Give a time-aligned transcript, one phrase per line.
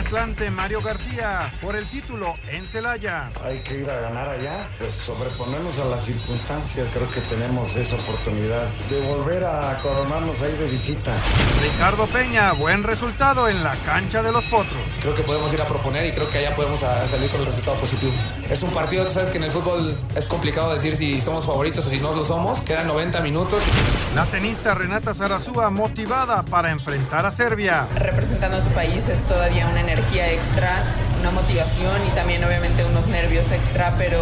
[0.00, 3.30] Atlante, Mario García, por el título en Celaya.
[3.44, 6.88] Hay que ir a ganar allá, pues sobreponernos a las circunstancias.
[6.90, 11.12] Creo que tenemos esa oportunidad de volver a coronarnos ahí de visita.
[11.62, 14.89] Ricardo Peña, buen resultado en la cancha de los Potros.
[15.00, 17.46] Creo que podemos ir a proponer y creo que allá podemos a- salir con el
[17.46, 18.12] resultado positivo.
[18.50, 21.86] Es un partido, tú sabes que en el fútbol es complicado decir si somos favoritos
[21.86, 22.60] o si no lo somos.
[22.60, 23.62] Quedan 90 minutos.
[24.14, 27.86] La tenista Renata Zarazúa motivada para enfrentar a Serbia.
[27.96, 30.82] representando a tu país es todavía una energía extra,
[31.20, 34.18] una motivación y también obviamente unos nervios extra, pero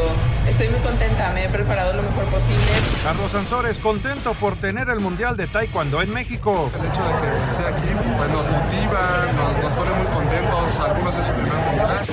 [0.47, 2.61] estoy muy contenta, me he preparado lo mejor posible.
[3.05, 6.71] Carlos Sansores contento por tener el Mundial de Taekwondo en México.
[6.75, 11.15] El hecho de que sea aquí pues nos motiva, nos, nos pone muy contentos, algunos
[11.15, 12.07] en su primer mundial.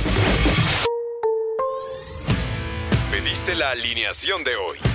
[3.12, 4.95] Pediste la alineación de hoy.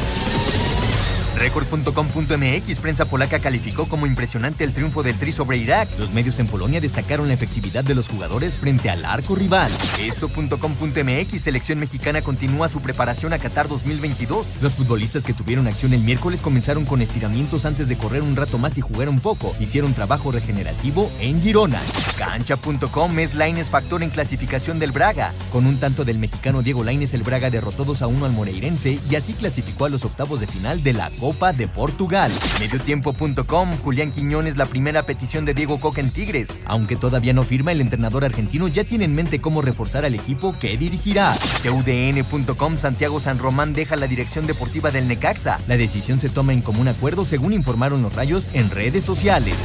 [1.41, 5.89] Record.com.mx, prensa polaca calificó como impresionante el triunfo del Tri sobre Irak.
[5.97, 9.71] Los medios en Polonia destacaron la efectividad de los jugadores frente al arco rival.
[9.99, 14.45] Esto.com.mx, selección mexicana continúa su preparación a Qatar 2022.
[14.61, 18.59] Los futbolistas que tuvieron acción el miércoles comenzaron con estiramientos antes de correr un rato
[18.59, 19.55] más y jugar un poco.
[19.59, 21.81] Hicieron trabajo regenerativo en Girona.
[22.19, 25.33] Cancha.com es Laines factor en clasificación del Braga.
[25.51, 28.99] Con un tanto del mexicano Diego Laines, el Braga derrotó 2 a 1 al Moreirense
[29.09, 32.29] y así clasificó a los octavos de final de la Copa de Portugal.
[32.59, 36.49] Mediotiempo.com, Julián Quiñones, la primera petición de Diego Coca en Tigres.
[36.65, 40.51] Aunque todavía no firma, el entrenador argentino ya tiene en mente cómo reforzar al equipo
[40.51, 41.33] que dirigirá.
[41.63, 45.57] CUDN.com, Santiago San Román deja la dirección deportiva del Necaxa.
[45.67, 49.55] La decisión se toma en común acuerdo según informaron los rayos en redes sociales.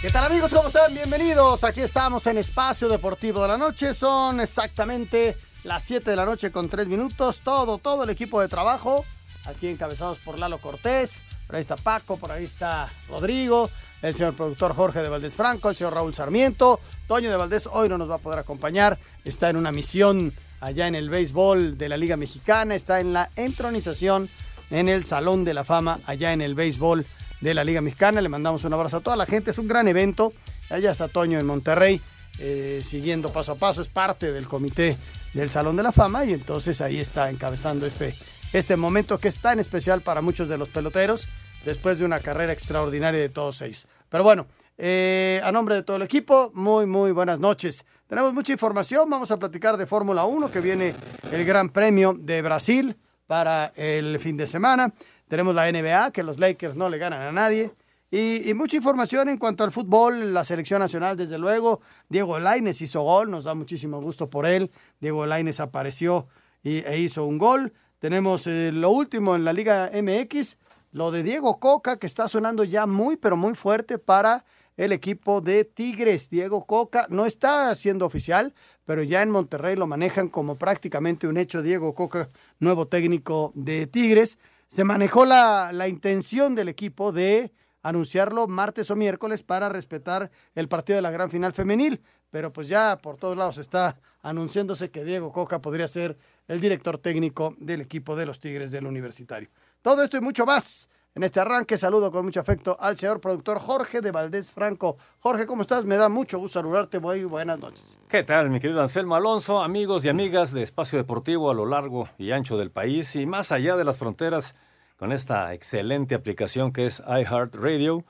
[0.00, 0.50] ¿Qué tal amigos?
[0.54, 0.94] ¿Cómo están?
[0.94, 1.62] Bienvenidos.
[1.62, 3.92] Aquí estamos en Espacio Deportivo de la Noche.
[3.92, 7.40] Son exactamente las 7 de la noche con 3 minutos.
[7.44, 9.04] Todo, todo el equipo de trabajo.
[9.44, 11.20] Aquí encabezados por Lalo Cortés.
[11.46, 13.68] Por ahí está Paco, por ahí está Rodrigo,
[14.00, 16.80] el señor productor Jorge de Valdés Franco, el señor Raúl Sarmiento.
[17.06, 18.98] Toño de Valdés hoy no nos va a poder acompañar.
[19.26, 22.74] Está en una misión allá en el béisbol de la Liga Mexicana.
[22.74, 24.30] Está en la entronización
[24.70, 27.04] en el Salón de la Fama allá en el béisbol
[27.40, 28.20] de la Liga Mexicana.
[28.20, 29.50] Le mandamos un abrazo a toda la gente.
[29.50, 30.32] Es un gran evento.
[30.70, 32.00] Allá está Toño en Monterrey,
[32.38, 33.82] eh, siguiendo paso a paso.
[33.82, 34.96] Es parte del comité
[35.34, 38.14] del Salón de la Fama y entonces ahí está encabezando este,
[38.52, 41.28] este momento que es tan especial para muchos de los peloteros
[41.64, 43.86] después de una carrera extraordinaria de todos ellos.
[44.08, 44.46] Pero bueno,
[44.78, 47.84] eh, a nombre de todo el equipo, muy, muy buenas noches.
[48.06, 49.08] Tenemos mucha información.
[49.10, 50.94] Vamos a platicar de Fórmula 1, que viene
[51.30, 52.96] el Gran Premio de Brasil
[53.26, 54.92] para el fin de semana.
[55.30, 57.70] Tenemos la NBA, que los Lakers no le ganan a nadie.
[58.10, 61.80] Y, mucha información en cuanto al fútbol, la selección nacional, desde luego.
[62.08, 64.72] Diego Laines hizo gol, nos da muchísimo gusto por él.
[65.00, 66.26] Diego Laines apareció
[66.64, 67.72] y, e hizo un gol.
[68.00, 70.56] Tenemos eh, lo último en la Liga MX,
[70.90, 74.44] lo de Diego Coca, que está sonando ya muy, pero muy fuerte para
[74.76, 76.28] el equipo de Tigres.
[76.28, 78.52] Diego Coca no está siendo oficial,
[78.84, 81.62] pero ya en Monterrey lo manejan como prácticamente un hecho.
[81.62, 84.36] Diego Coca, nuevo técnico de Tigres.
[84.70, 87.52] Se manejó la, la intención del equipo de
[87.82, 92.00] anunciarlo martes o miércoles para respetar el partido de la gran final femenil,
[92.30, 96.98] pero pues ya por todos lados está anunciándose que Diego Coca podría ser el director
[96.98, 99.50] técnico del equipo de los Tigres del Universitario.
[99.82, 101.76] Todo esto y mucho más en este arranque.
[101.78, 104.96] Saludo con mucho afecto al señor productor Jorge de Valdés Franco.
[105.18, 105.84] Jorge, ¿cómo estás?
[105.84, 107.00] Me da mucho gusto saludarte.
[107.00, 107.98] Muy buenas noches.
[108.08, 112.08] ¿Qué tal, mi querido Anselmo Alonso, amigos y amigas de Espacio Deportivo a lo largo
[112.18, 114.54] y ancho del país y más allá de las fronteras?
[115.00, 118.04] con esta excelente aplicación que es iHeartRadio,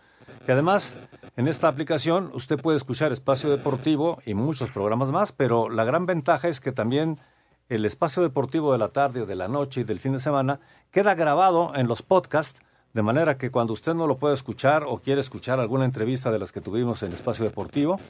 [0.45, 0.99] que además
[1.37, 6.05] en esta aplicación usted puede escuchar Espacio Deportivo y muchos programas más, pero la gran
[6.05, 7.21] ventaja es que también
[7.69, 10.59] el Espacio Deportivo de la tarde, de la noche y del fin de semana
[10.91, 12.61] queda grabado en los podcasts,
[12.93, 16.39] de manera que cuando usted no lo puede escuchar o quiere escuchar alguna entrevista de
[16.39, 18.01] las que tuvimos en Espacio Deportivo,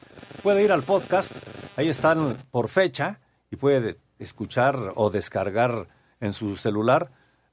[0.42, 1.32] puede ir al podcast,
[1.76, 5.86] ahí están por fecha y puede escuchar o descargar
[6.20, 7.08] en su celular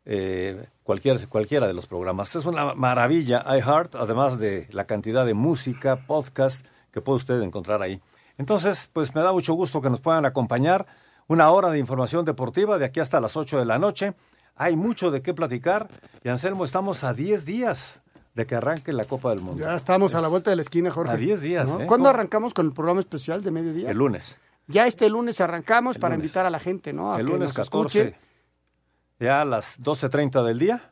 [0.05, 2.33] eh, cualquier, cualquiera de los programas.
[2.35, 7.81] Es una maravilla iHeart, además de la cantidad de música, podcast que puede usted encontrar
[7.81, 8.01] ahí.
[8.37, 10.85] Entonces, pues me da mucho gusto que nos puedan acompañar.
[11.27, 14.13] Una hora de información deportiva de aquí hasta las 8 de la noche.
[14.57, 15.87] Hay mucho de qué platicar.
[16.23, 18.01] Y Anselmo, estamos a 10 días
[18.33, 19.63] de que arranque la Copa del Mundo.
[19.63, 21.13] Ya estamos a la vuelta de la esquina, Jorge.
[21.13, 21.85] A 10 días, ¿eh?
[21.87, 23.89] ¿Cuándo arrancamos con el programa especial de mediodía?
[23.89, 24.39] El lunes.
[24.67, 27.13] Ya este lunes arrancamos para invitar a la gente, ¿no?
[27.13, 27.99] A el que lunes nos 14.
[27.99, 28.19] escuche.
[29.19, 30.91] Ya a las 12.30 del día.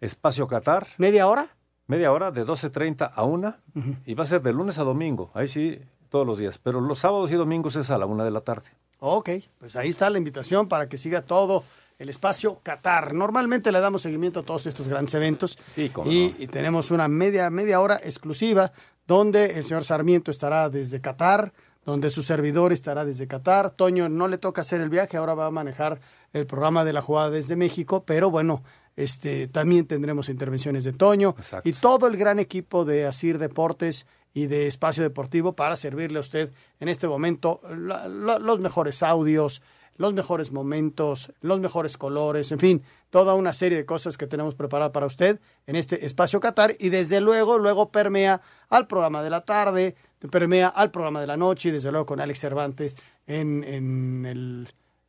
[0.00, 0.86] Espacio Qatar.
[0.96, 1.48] ¿Media hora?
[1.88, 3.56] Media hora, de 12.30 a 1.
[4.04, 5.30] Y va a ser de lunes a domingo.
[5.34, 5.78] Ahí sí,
[6.08, 6.58] todos los días.
[6.58, 8.70] Pero los sábados y domingos es a la 1 de la tarde.
[8.98, 11.64] Ok, pues ahí está la invitación para que siga todo
[11.98, 13.14] el espacio Qatar.
[13.14, 15.58] Normalmente le damos seguimiento a todos estos grandes eventos.
[15.74, 16.42] Sí, y, no.
[16.42, 18.72] y tenemos una media, media hora exclusiva
[19.06, 21.52] donde el señor Sarmiento estará desde Qatar,
[21.84, 23.70] donde su servidor estará desde Qatar.
[23.70, 26.00] Toño no le toca hacer el viaje, ahora va a manejar
[26.32, 28.62] el programa de la jugada desde México, pero bueno,
[28.96, 31.34] este también tendremos intervenciones de Toño
[31.64, 36.20] y todo el gran equipo de Asir Deportes y de Espacio Deportivo para servirle a
[36.20, 36.50] usted
[36.80, 39.62] en este momento la- la- los mejores audios,
[39.96, 44.54] los mejores momentos, los mejores colores, en fin, toda una serie de cosas que tenemos
[44.54, 49.30] preparada para usted en este espacio Qatar y desde luego, luego permea al programa de
[49.30, 49.96] la tarde,
[50.30, 52.96] permea al programa de la noche y desde luego con Alex Cervantes
[53.26, 54.68] en, en el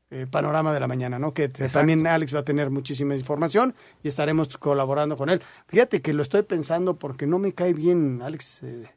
[0.09, 1.33] eh, panorama de la mañana, ¿no?
[1.33, 5.41] Que también Alex va a tener muchísima información y estaremos colaborando con él.
[5.67, 8.89] Fíjate que lo estoy pensando porque no me cae bien Alex eh,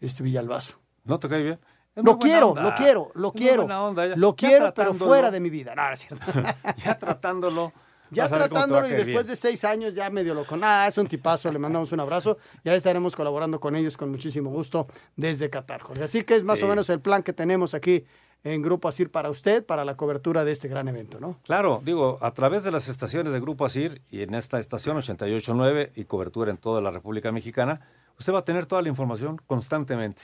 [0.00, 0.78] este Villalbazo.
[1.04, 1.58] ¿No te cae bien?
[2.02, 3.62] Lo quiero, lo quiero, lo quiero.
[3.62, 5.74] buena onda, ya- Lo quiero, pero fuera de mi vida.
[5.74, 6.26] No, es cierto.
[6.84, 7.72] Ya tratándolo.
[8.10, 9.26] Ya tratándolo y después bien.
[9.26, 10.64] de seis años ya medio lo con.
[10.64, 12.38] Ah, es un tipazo, le mandamos un abrazo.
[12.64, 16.04] Ya estaremos colaborando con ellos con muchísimo gusto desde Qatar, Jorge.
[16.04, 16.64] Así que es más Sí.
[16.64, 18.06] o menos el plan que tenemos aquí
[18.44, 21.38] en Grupo Asir para usted, para la cobertura de este gran evento, ¿no?
[21.44, 25.90] Claro, digo, a través de las estaciones de Grupo Asir y en esta estación 88.9
[25.96, 27.80] y cobertura en toda la República Mexicana,
[28.18, 30.22] usted va a tener toda la información constantemente,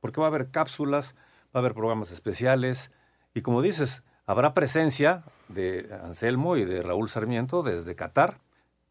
[0.00, 1.14] porque va a haber cápsulas,
[1.54, 2.90] va a haber programas especiales
[3.34, 8.38] y como dices, habrá presencia de Anselmo y de Raúl Sarmiento desde Qatar,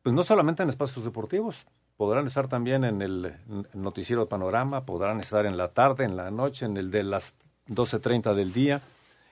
[0.03, 1.65] pues no solamente en espacios deportivos,
[1.97, 3.35] podrán estar también en el
[3.73, 7.35] noticiero de Panorama, podrán estar en la tarde, en la noche, en el de las
[7.67, 8.81] 12.30 del día.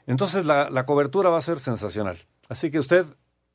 [0.08, 2.18] Entonces la, la cobertura va a ser sensacional.
[2.50, 3.06] Así que usted,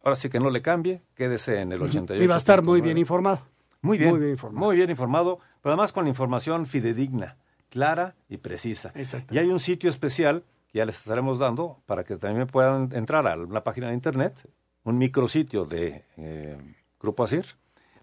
[0.02, 2.22] ahora sí que no le cambie, quédese en el 88.
[2.22, 3.40] Y va a estar muy bien informado.
[3.80, 5.32] Muy bien, Muy muy bien bien, informado.
[5.32, 5.38] informado.
[5.62, 7.36] pero además con información fidedigna,
[7.68, 8.92] clara y precisa.
[8.94, 9.34] Exacto.
[9.34, 13.26] Y hay un sitio especial que ya les estaremos dando para que también puedan entrar
[13.26, 14.34] a la página de internet,
[14.84, 16.58] un micrositio de eh,
[17.00, 17.46] Grupo Asir,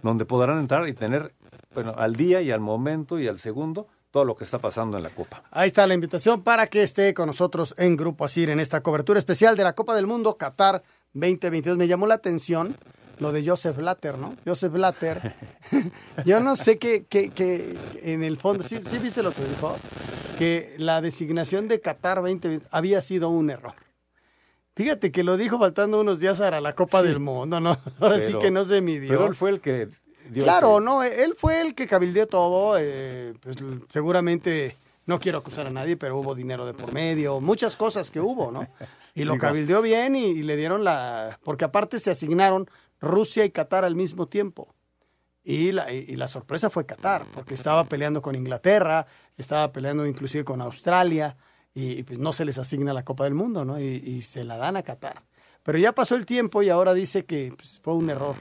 [0.02, 1.34] donde podrán entrar y tener
[1.74, 5.04] bueno, al día y al momento y al segundo todo lo que está pasando en
[5.04, 5.44] la Copa.
[5.52, 9.20] Ahí está la invitación para que esté con nosotros en Grupo Asir en esta cobertura
[9.20, 10.84] especial de la Copa del Mundo Qatar
[11.14, 11.78] 2022.
[11.78, 12.78] Me llamó la atención
[13.20, 14.36] lo de Joseph Blatter, ¿no?
[14.46, 15.36] Joseph Blatter.
[16.26, 19.76] Yo no sé qué, qué- qué en el fondo, ¿sí, sí viste lo que dijo?
[20.38, 23.74] Que la designación de Qatar 2020 había sido un error.
[24.76, 27.08] Fíjate que lo dijo faltando unos días para la Copa Sí.
[27.08, 27.78] del Mundo, ¿no?
[28.00, 29.10] Ahora sí que no se midió.
[29.10, 29.88] Pero él fue el que
[30.30, 32.76] dio Claro, ese- no, él fue el que cabildeó todo.
[32.78, 33.56] eh, pues
[33.88, 38.20] seguramente, no quiero acusar a nadie, pero hubo dinero de por medio, muchas cosas que
[38.20, 38.68] hubo, ¿no?
[39.14, 41.40] Y lo cabildeó bien y, y le dieron la.
[41.44, 42.70] Porque aparte se asignaron
[43.00, 44.74] Rusia y Qatar al mismo tiempo.
[45.44, 49.06] Y la, y, y la sorpresa fue Qatar, porque estaba peleando con Inglaterra,
[49.38, 51.38] estaba peleando inclusive con Australia,
[51.74, 53.80] y, pues no se les asigna la Copa del Mundo, ¿no?
[53.80, 55.22] Y, y se la dan a Qatar.
[55.62, 58.36] Pero ya pasó el tiempo y ahora dice que pues, fue un error,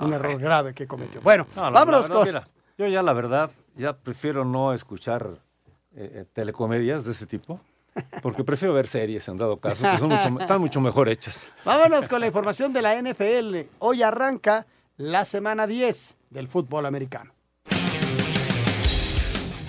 [0.00, 1.20] un error grave que cometió.
[1.22, 2.24] Bueno, No, la- vámonos con...
[2.24, 2.46] mira,
[2.76, 5.38] yo ya la verdad, ya prefiero no escuchar
[5.96, 7.60] eh, eh, telecomedias de ese tipo,
[8.22, 11.52] porque prefiero ver series en dado caso, que son mucho, están mucho mejor hechas.
[11.64, 13.68] Vámonos con la información de la NFL.
[13.78, 14.66] Hoy arranca
[14.96, 17.32] la semana 10 del fútbol americano.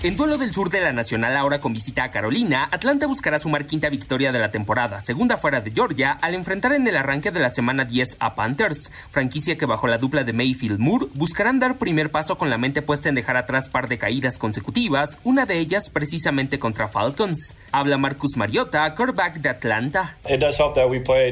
[0.04, 3.66] En duelo del sur de la Nacional ahora con visita a Carolina, Atlanta buscará sumar
[3.66, 7.38] quinta victoria de la temporada, segunda fuera de Georgia, al enfrentar en el arranque de
[7.38, 11.78] la semana 10 a Panthers, franquicia que bajo la dupla de Mayfield Moore buscarán dar
[11.78, 15.60] primer paso con la mente puesta en dejar atrás par de caídas consecutivas, una de
[15.60, 17.56] ellas precisamente contra Falcons.
[17.70, 20.16] Habla Marcus Mariota, quarterback de Atlanta.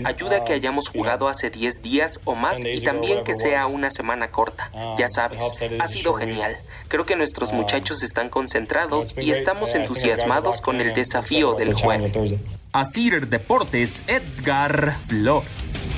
[0.05, 4.31] Ayuda que hayamos jugado hace 10 días o más y también que sea una semana
[4.31, 4.71] corta.
[4.97, 5.41] Ya sabes,
[5.81, 6.57] ha sido genial.
[6.87, 8.60] Creo que nuestros muchachos están concentrados
[9.17, 12.35] y estamos entusiasmados con el desafío del jueves.
[12.73, 15.97] Asir Deportes, Edgar Flores.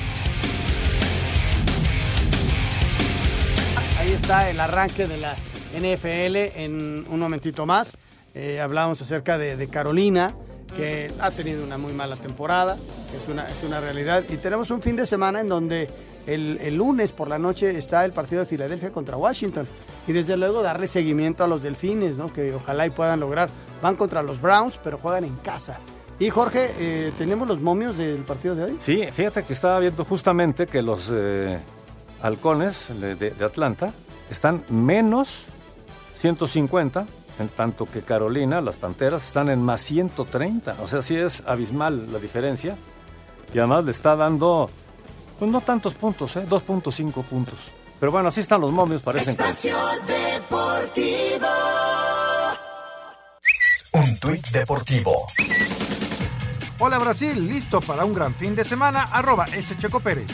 [3.98, 5.34] Ahí está el arranque de la
[5.78, 7.96] NFL en un momentito más.
[8.34, 10.34] Eh, hablábamos acerca de, de, Carolina,
[10.76, 12.78] que ha tenido una muy mala temporada,
[13.16, 14.24] es una, es una realidad.
[14.28, 15.88] Y tenemos un fin de semana en donde
[16.26, 19.66] el, el, lunes por la noche está el partido de Filadelfia contra Washington.
[20.06, 22.32] Y desde luego darle seguimiento a los delfines, ¿no?
[22.32, 23.48] que ojalá y puedan lograr.
[23.80, 25.78] Van contra los Browns, pero juegan en casa.
[26.18, 28.76] Y Jorge, eh, ¿tenemos los momios del partido de hoy?
[28.78, 31.58] Sí, fíjate que estaba viendo justamente que los eh,
[32.20, 33.92] halcones de, de, Atlanta
[34.30, 35.44] están menos
[36.20, 37.06] 150,
[37.40, 40.76] en tanto que Carolina, las Panteras, están en más 130.
[40.82, 42.76] O sea, sí es abismal la diferencia.
[43.52, 44.70] Y además le está dando,
[45.42, 46.46] pues no tantos puntos, ¿eh?
[46.48, 47.58] 2.5 puntos.
[47.98, 51.48] Pero bueno, así están los momios, parecen Espacio Deportivo.
[53.94, 55.26] Un tuit deportivo.
[56.78, 59.76] Hola Brasil, listo para un gran fin de semana, arroba S.
[59.76, 60.28] Checo Pérez.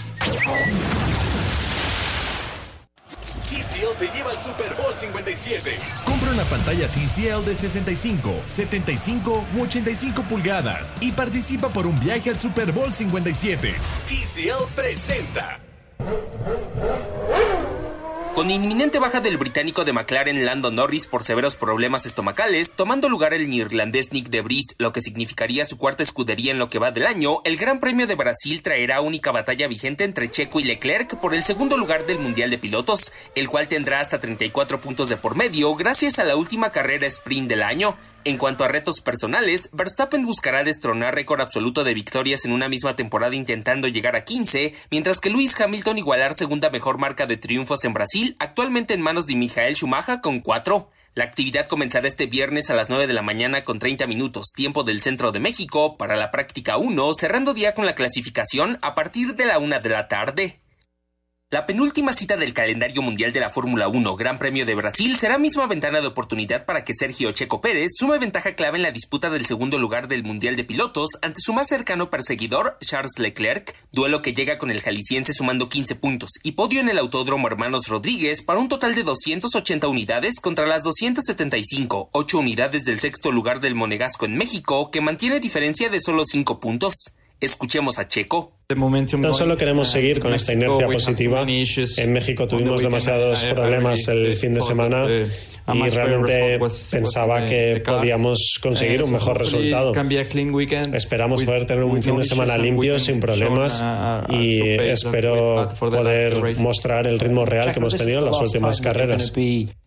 [3.58, 5.78] TCL te lleva al Super Bowl 57.
[6.04, 12.30] Compra una pantalla TCL de 65, 75 u 85 pulgadas y participa por un viaje
[12.30, 13.74] al Super Bowl 57.
[14.06, 15.58] TCL presenta.
[18.38, 23.34] Con inminente baja del británico de McLaren Lando Norris por severos problemas estomacales, tomando lugar
[23.34, 26.92] el neerlandés Nick de Vries, lo que significaría su cuarta escudería en lo que va
[26.92, 31.18] del año, el Gran Premio de Brasil traerá única batalla vigente entre Checo y Leclerc
[31.18, 35.16] por el segundo lugar del Mundial de Pilotos, el cual tendrá hasta 34 puntos de
[35.16, 37.96] por medio gracias a la última carrera sprint del año.
[38.28, 42.94] En cuanto a retos personales, Verstappen buscará destronar récord absoluto de victorias en una misma
[42.94, 47.86] temporada intentando llegar a 15, mientras que Lewis Hamilton igualar segunda mejor marca de triunfos
[47.86, 50.90] en Brasil, actualmente en manos de Michael Schumacher con 4.
[51.14, 54.84] La actividad comenzará este viernes a las 9 de la mañana con 30 minutos, tiempo
[54.84, 59.36] del centro de México, para la práctica 1, cerrando día con la clasificación a partir
[59.36, 60.60] de la 1 de la tarde.
[61.50, 65.38] La penúltima cita del calendario mundial de la Fórmula 1 Gran Premio de Brasil será
[65.38, 69.30] misma ventana de oportunidad para que Sergio Checo Pérez sume ventaja clave en la disputa
[69.30, 74.20] del segundo lugar del Mundial de Pilotos ante su más cercano perseguidor, Charles Leclerc, duelo
[74.20, 78.42] que llega con el jalisciense sumando 15 puntos y podio en el Autódromo Hermanos Rodríguez
[78.42, 83.74] para un total de 280 unidades contra las 275, 8 unidades del sexto lugar del
[83.74, 87.14] Monegasco en México, que mantiene diferencia de solo 5 puntos.
[87.40, 88.57] Escuchemos a Checo.
[88.70, 91.46] No solo queremos seguir con esta inercia positiva.
[91.48, 95.06] En México tuvimos demasiados problemas el fin de semana
[95.72, 96.58] y realmente
[96.90, 99.94] pensaba que podíamos conseguir un mejor resultado.
[100.92, 103.82] Esperamos poder tener un fin de semana limpio, sin problemas
[104.28, 109.32] y espero poder mostrar el ritmo real que hemos tenido en las últimas carreras.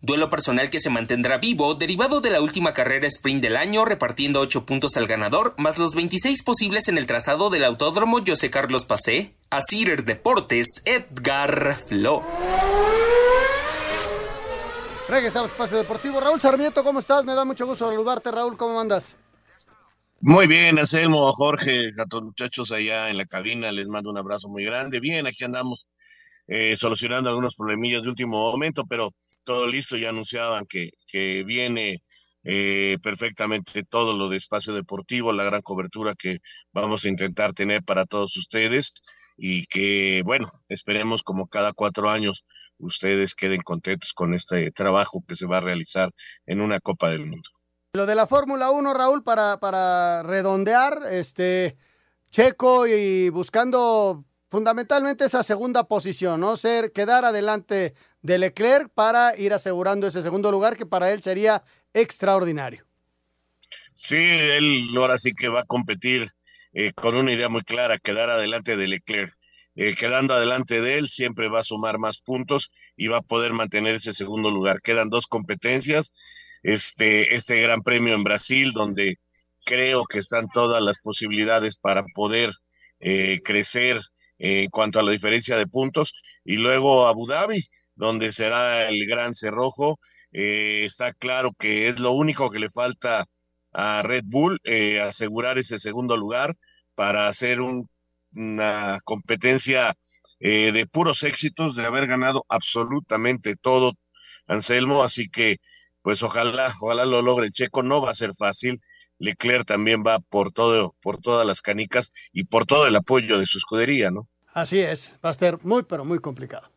[0.00, 4.40] Duelo personal que se mantendrá vivo, derivado de la última carrera sprint del año, repartiendo
[4.40, 8.71] 8 puntos al ganador, más los 26 posibles en el trazado del autódromo José Carlos
[8.72, 12.26] los pasé a Cider Deportes Edgar Flores.
[15.08, 16.18] Regresamos a Espacio Deportivo.
[16.20, 17.22] Raúl Sarmiento, ¿cómo estás?
[17.26, 18.56] Me da mucho gusto saludarte, Raúl.
[18.56, 19.14] ¿Cómo andas?
[20.22, 24.16] Muy bien, Anselmo, Jorge, a todos los muchachos allá en la cabina, les mando un
[24.16, 25.00] abrazo muy grande.
[25.00, 25.86] Bien, aquí andamos
[26.46, 29.10] eh, solucionando algunos problemillas de último momento, pero
[29.44, 32.02] todo listo, ya anunciaban que, que viene
[32.44, 36.40] eh, perfectamente todo lo de espacio deportivo, la gran cobertura que
[36.72, 38.92] vamos a intentar tener para todos ustedes
[39.36, 42.44] y que, bueno, esperemos como cada cuatro años
[42.78, 46.10] ustedes queden contentos con este trabajo que se va a realizar
[46.46, 47.48] en una Copa del Mundo.
[47.94, 51.76] Lo de la Fórmula 1, Raúl, para, para redondear, este,
[52.30, 56.56] Checo y buscando fundamentalmente esa segunda posición, ¿no?
[56.56, 61.62] Ser, quedar adelante de Leclerc para ir asegurando ese segundo lugar que para él sería
[61.94, 62.84] extraordinario.
[63.94, 66.28] Sí, él ahora sí que va a competir
[66.72, 69.32] eh, con una idea muy clara, quedar adelante de Leclerc.
[69.74, 73.52] Eh, quedando adelante de él, siempre va a sumar más puntos y va a poder
[73.52, 74.82] mantener ese segundo lugar.
[74.82, 76.12] Quedan dos competencias,
[76.62, 79.16] este, este Gran Premio en Brasil, donde
[79.64, 82.50] creo que están todas las posibilidades para poder
[83.00, 84.00] eh, crecer
[84.38, 87.62] en cuanto a la diferencia de puntos, y luego Abu Dhabi,
[87.94, 90.00] donde será el gran cerrojo
[90.32, 93.26] Eh, está claro que es lo único que le falta
[93.72, 96.56] a Red Bull, eh, asegurar ese segundo lugar
[96.94, 99.96] para hacer una competencia
[100.40, 103.92] eh, de puros éxitos, de haber ganado absolutamente todo,
[104.46, 105.58] Anselmo, así que
[106.02, 107.46] pues ojalá, ojalá lo logre.
[107.46, 108.80] El Checo no va a ser fácil.
[109.18, 113.46] Leclerc también va por todo, por todas las canicas y por todo el apoyo de
[113.46, 114.28] su escudería, ¿no?
[114.52, 116.71] Así es, va a ser muy, pero muy complicado.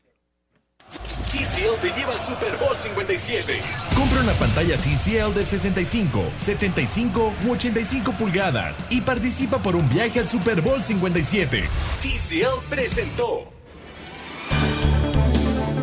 [1.46, 3.62] TCL te lleva al Super Bowl 57.
[3.96, 10.20] Compra una pantalla TCL de 65, 75 u 85 pulgadas y participa por un viaje
[10.20, 11.62] al Super Bowl 57.
[12.02, 13.44] TCL presentó.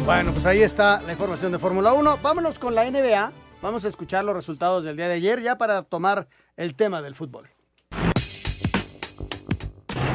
[0.05, 2.19] Bueno, pues ahí está la información de Fórmula 1.
[2.21, 3.31] Vámonos con la NBA.
[3.63, 6.27] Vamos a escuchar los resultados del día de ayer ya para tomar
[6.57, 7.52] el tema del fútbol.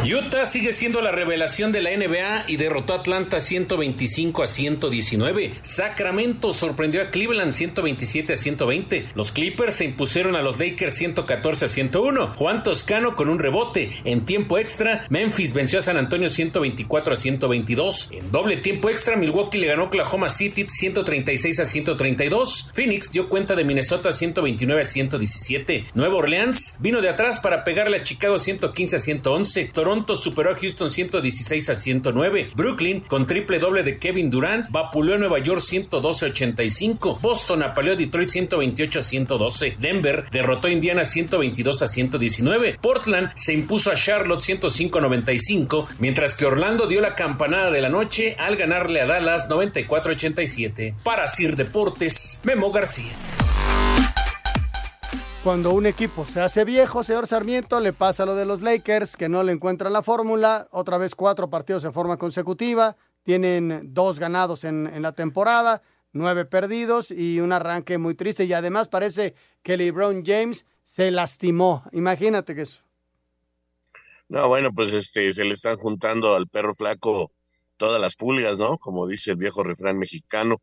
[0.08, 5.56] Utah sigue siendo la revelación de la NBA y derrotó a Atlanta 125 a 119.
[5.62, 9.06] Sacramento sorprendió a Cleveland 127 a 120.
[9.16, 12.28] Los Clippers se impusieron a los Lakers 114 a 101.
[12.38, 13.92] Juan Toscano con un rebote.
[14.06, 18.10] En tiempo extra, Memphis venció a San Antonio 124 a 122.
[18.14, 22.72] En doble tiempo extra, Milwaukee le ganó a Oklahoma City 136 a 132.
[22.74, 25.88] Phoenix dio cuenta de Minnesota 129 a 117.
[25.96, 29.66] Nueva Orleans vino de atrás para pegarle a Chicago 115 a 111.
[29.74, 32.52] Toronto superó a Houston 116 a 109.
[32.56, 37.20] Brooklyn, con triple doble de Kevin Durant, vapuleó a Nueva York 112 a 85.
[37.22, 39.78] Boston apaleó a Detroit 128 a 112.
[39.80, 42.80] Denver derrotó a Indiana 122 a 119.
[42.82, 47.82] Portland se impuso a Charlotte 105 a 95, mientras que Orlando dio la campanada de
[47.82, 50.96] la noche al ganarle a Dallas 94 a 87.
[51.04, 53.14] Para Sir Deportes, Memo García.
[55.48, 59.30] Cuando un equipo se hace viejo, señor Sarmiento, le pasa lo de los Lakers, que
[59.30, 60.68] no le encuentran la fórmula.
[60.72, 62.98] Otra vez cuatro partidos en forma consecutiva.
[63.24, 68.44] Tienen dos ganados en, en la temporada, nueve perdidos y un arranque muy triste.
[68.44, 71.86] Y además parece que LeBron James se lastimó.
[71.94, 72.82] Imagínate que eso.
[74.28, 77.32] No, bueno, pues este, se le están juntando al perro flaco
[77.78, 78.78] todas las pulgas, ¿no?
[78.78, 80.62] Como dice el viejo refrán mexicano.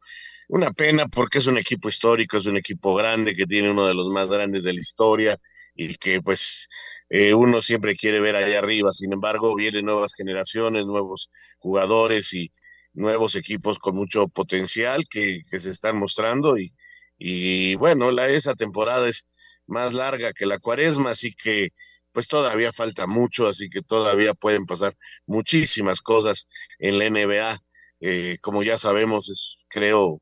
[0.48, 3.94] Una pena porque es un equipo histórico, es un equipo grande que tiene uno de
[3.94, 5.38] los más grandes de la historia
[5.74, 6.68] y que pues
[7.08, 8.92] eh, uno siempre quiere ver allá arriba.
[8.92, 12.52] Sin embargo, vienen nuevas generaciones, nuevos jugadores y
[12.92, 16.72] nuevos equipos con mucho potencial que, que se están mostrando y,
[17.18, 19.26] y bueno, la, esa temporada es
[19.66, 21.70] más larga que la cuaresma, así que
[22.12, 24.94] pues todavía falta mucho, así que todavía pueden pasar
[25.26, 26.46] muchísimas cosas
[26.78, 27.58] en la NBA.
[28.00, 30.20] Eh, como ya sabemos, es creo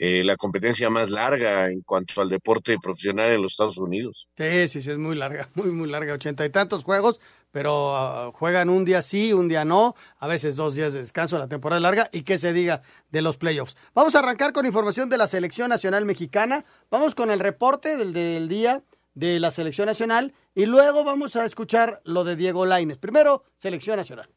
[0.00, 4.28] eh, la competencia más larga en cuanto al deporte profesional en los Estados Unidos.
[4.36, 8.30] Sí, sí, sí, es muy larga, muy, muy larga, ochenta y tantos juegos, pero uh,
[8.30, 11.80] juegan un día sí, un día no, a veces dos días de descanso, la temporada
[11.80, 13.76] larga, y qué se diga de los playoffs.
[13.92, 18.12] Vamos a arrancar con información de la Selección Nacional Mexicana, vamos con el reporte del,
[18.12, 18.84] del día
[19.14, 22.98] de la Selección Nacional, y luego vamos a escuchar lo de Diego Laines.
[22.98, 24.30] Primero, Selección Nacional.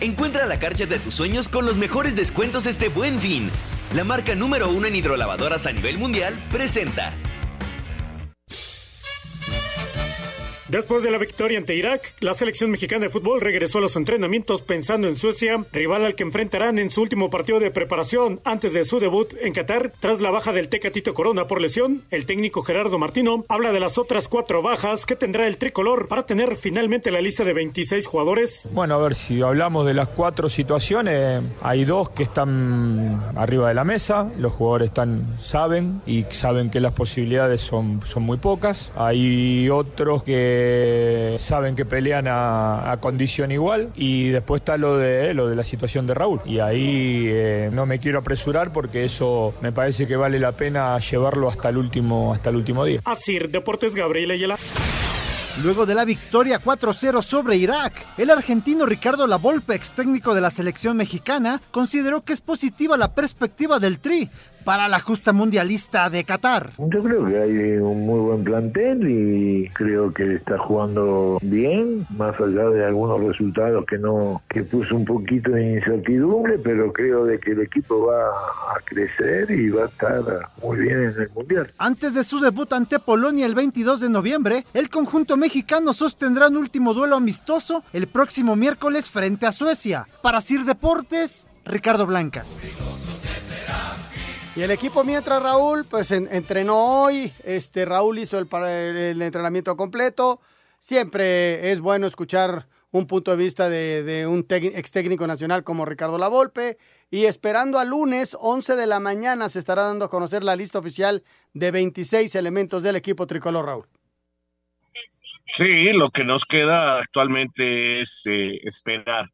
[0.00, 3.50] Encuentra la carcha de tus sueños con los mejores descuentos este buen fin.
[3.94, 7.14] La marca número uno en hidrolavadoras a nivel mundial presenta.
[10.68, 14.60] Después de la victoria ante Irak, la selección mexicana de fútbol regresó a los entrenamientos
[14.60, 18.84] pensando en Suecia, rival al que enfrentarán en su último partido de preparación antes de
[18.84, 19.94] su debut en Qatar.
[19.98, 23.96] Tras la baja del Tecatito Corona por lesión, el técnico Gerardo Martino habla de las
[23.96, 28.68] otras cuatro bajas que tendrá el tricolor para tener finalmente la lista de 26 jugadores.
[28.70, 33.74] Bueno, a ver, si hablamos de las cuatro situaciones, hay dos que están arriba de
[33.74, 38.92] la mesa, los jugadores están, saben y saben que las posibilidades son, son muy pocas.
[38.96, 40.57] Hay otros que
[41.38, 45.64] saben que pelean a, a, condición igual y después está lo de lo de la
[45.64, 50.16] situación de Raúl y ahí eh, no me quiero apresurar porque eso me parece que
[50.16, 53.00] vale la pena llevarlo hasta el último hasta el último día.
[53.04, 54.56] Así, Deportes Gabriel Ayala.
[55.62, 60.50] Luego de la victoria 4-0 sobre Irak, el argentino Ricardo Lavolpe, ex técnico de la
[60.50, 64.30] selección mexicana, consideró que es positiva la perspectiva del Tri
[64.64, 66.72] para la justa mundialista de Qatar.
[66.78, 72.38] Yo creo que hay un muy buen plantel y creo que está jugando bien, más
[72.40, 77.38] allá de algunos resultados que no que puso un poquito de incertidumbre, pero creo de
[77.40, 78.28] que el equipo va
[78.76, 80.22] a crecer y va a estar
[80.62, 81.72] muy bien en el mundial.
[81.78, 86.56] Antes de su debut ante Polonia el 22 de noviembre, el conjunto mexicano sostendrá un
[86.56, 90.06] último duelo amistoso el próximo miércoles frente a Suecia.
[90.22, 92.60] Para Sir Deportes, Ricardo Blancas.
[94.58, 100.40] Y el equipo mientras Raúl, pues en, entrenó hoy, este Raúl hizo el, entrenamiento completo.
[100.80, 106.18] Siempre es bueno escuchar un punto de vista de, un ex técnico nacional como Ricardo
[106.18, 106.76] Lavolpe.
[107.08, 110.80] y esperando a lunes 11 de la mañana se estará dando a conocer la lista
[110.80, 113.86] oficial de 26 elementos del equipo tricolor Raúl.
[115.46, 119.30] Sí, lo que nos queda actualmente es eh, esperar.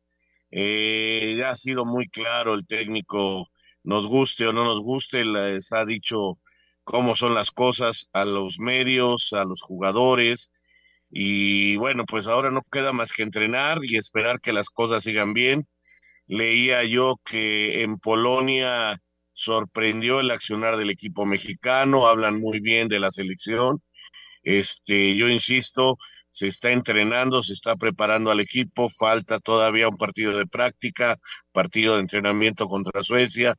[0.51, 3.49] Eh, ya ha sido muy claro el técnico,
[3.85, 6.39] nos guste o no nos guste, les ha dicho
[6.85, 10.51] cómo son las cosas a los medios, a los jugadores.
[11.11, 15.35] Y bueno, pues ahora no queda más que entrenar y esperar que las cosas sigan
[15.35, 15.69] bien.
[16.27, 18.99] Leía yo que en Polonia
[19.33, 23.83] sorprendió el accionar del equipo mexicano, hablan muy bien de la selección.
[24.43, 30.37] Este, yo insisto, se está entrenando, se está preparando al equipo, falta todavía un partido
[30.37, 31.19] de práctica,
[31.53, 33.57] partido de entrenamiento contra Suecia,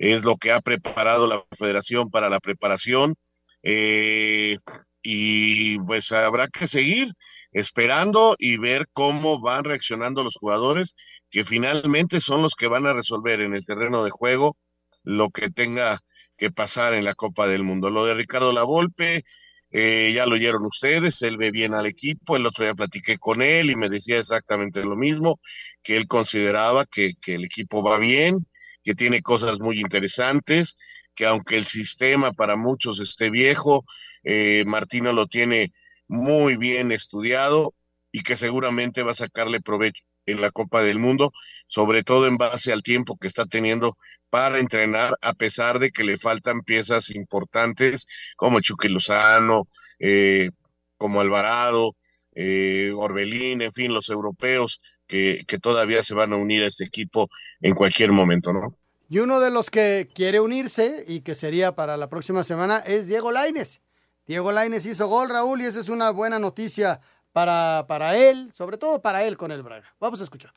[0.00, 3.14] es lo que ha preparado la federación para la preparación.
[3.62, 4.56] Eh,
[5.02, 7.12] y pues habrá que seguir
[7.52, 10.94] esperando y ver cómo van reaccionando los jugadores,
[11.30, 14.56] que finalmente son los que van a resolver en el terreno de juego
[15.02, 16.00] lo que tenga
[16.36, 17.90] que pasar en la Copa del Mundo.
[17.90, 19.24] Lo de Ricardo Lavolpe,
[19.70, 23.42] eh, ya lo oyeron ustedes, él ve bien al equipo, el otro día platiqué con
[23.42, 25.40] él y me decía exactamente lo mismo,
[25.82, 28.38] que él consideraba que, que el equipo va bien,
[28.82, 30.76] que tiene cosas muy interesantes,
[31.14, 33.84] que aunque el sistema para muchos esté viejo,
[34.22, 35.72] eh, Martino lo tiene
[36.08, 37.74] muy bien estudiado
[38.12, 41.32] y que seguramente va a sacarle provecho en la Copa del Mundo,
[41.66, 43.96] sobre todo en base al tiempo que está teniendo
[44.28, 50.50] para entrenar, a pesar de que le faltan piezas importantes como Chucky Lozano, eh,
[50.96, 51.96] como Alvarado,
[52.34, 57.28] eh, Orbelín, en fin, los europeos que, todavía se van a unir a este equipo
[57.60, 58.68] en cualquier momento, ¿no?
[59.08, 63.08] Y uno de los que quiere unirse y que sería para la próxima semana es
[63.08, 63.82] Diego Laines.
[64.26, 67.00] Diego Laines hizo gol, Raúl, y esa es una buena noticia
[67.32, 69.92] para, para él, sobre todo para él con el Braga.
[69.98, 70.52] Vamos a escuchar.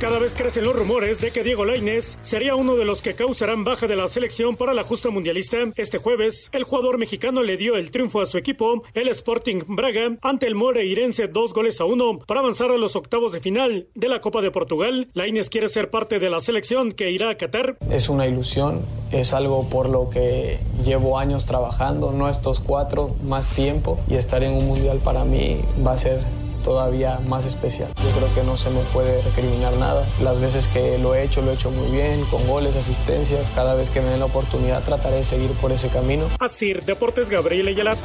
[0.00, 3.64] Cada vez crecen los rumores de que Diego Lainez sería uno de los que causarán
[3.64, 5.58] baja de la selección para la justa mundialista.
[5.76, 10.16] Este jueves, el jugador mexicano le dio el triunfo a su equipo, el Sporting Braga,
[10.22, 14.08] ante el Moreirense dos goles a uno para avanzar a los octavos de final de
[14.08, 15.10] la Copa de Portugal.
[15.12, 17.76] Lainez quiere ser parte de la selección que irá a Qatar.
[17.90, 23.48] Es una ilusión, es algo por lo que llevo años trabajando, no estos cuatro, más
[23.48, 26.20] tiempo, y estar en un mundial para mí va a ser
[26.60, 27.92] todavía más especial.
[27.96, 30.06] Yo creo que no se me puede recriminar nada.
[30.22, 33.50] Las veces que lo he hecho, lo he hecho muy bien, con goles, asistencias.
[33.54, 36.28] Cada vez que me den la oportunidad trataré de seguir por ese camino.
[36.38, 37.96] Así, Deportes Gabriel Ayala.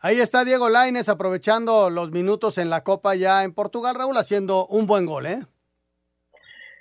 [0.00, 4.66] Ahí está Diego Laines aprovechando los minutos en la Copa ya en Portugal, Raúl, haciendo
[4.66, 5.42] un buen gol, ¿eh?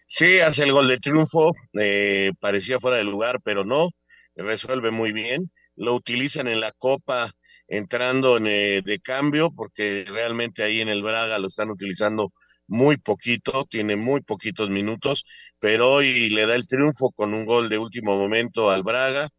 [0.05, 3.89] Sí, hace el gol de triunfo, eh, parecía fuera de lugar, pero no,
[4.36, 5.51] resuelve muy bien.
[5.75, 7.31] Lo utilizan en la Copa
[7.67, 12.34] entrando en, eh, de cambio, porque realmente ahí en el Braga lo están utilizando
[12.67, 15.25] muy poquito, tiene muy poquitos minutos,
[15.60, 19.30] pero hoy le da el triunfo con un gol de último momento al Braga,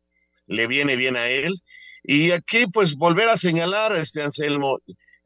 [0.47, 1.55] le viene bien a él.
[2.03, 4.79] Y aquí pues volver a señalar a este Anselmo,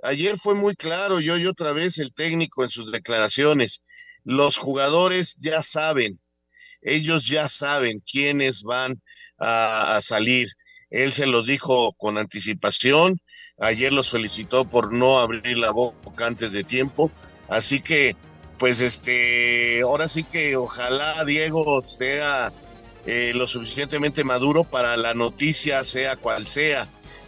[0.02, 3.84] ayer fue muy claro, yo y otra vez el técnico en sus declaraciones,
[4.24, 6.20] los jugadores ya saben,
[6.82, 9.00] ellos ya saben quiénes van
[9.38, 10.48] a, a salir,
[10.92, 13.20] él se los dijo con anticipación.
[13.58, 17.10] Ayer los felicitó por no abrir la boca antes de tiempo.
[17.48, 18.14] Así que,
[18.58, 22.52] pues, este, ahora sí que ojalá Diego sea
[23.06, 26.86] eh, lo suficientemente maduro para la noticia, sea cual sea.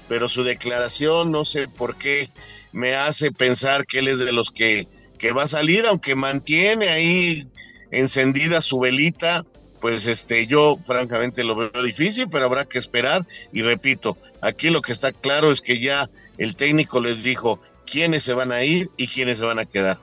[0.08, 2.28] Pero su declaración, no sé por qué,
[2.72, 4.86] me hace pensar que él es de los que,
[5.18, 7.48] que va a salir, aunque mantiene ahí
[7.90, 9.46] encendida su velita
[9.84, 14.80] pues este yo francamente lo veo difícil, pero habrá que esperar y repito, aquí lo
[14.80, 18.90] que está claro es que ya el técnico les dijo quiénes se van a ir
[18.96, 19.98] y quiénes se van a quedar.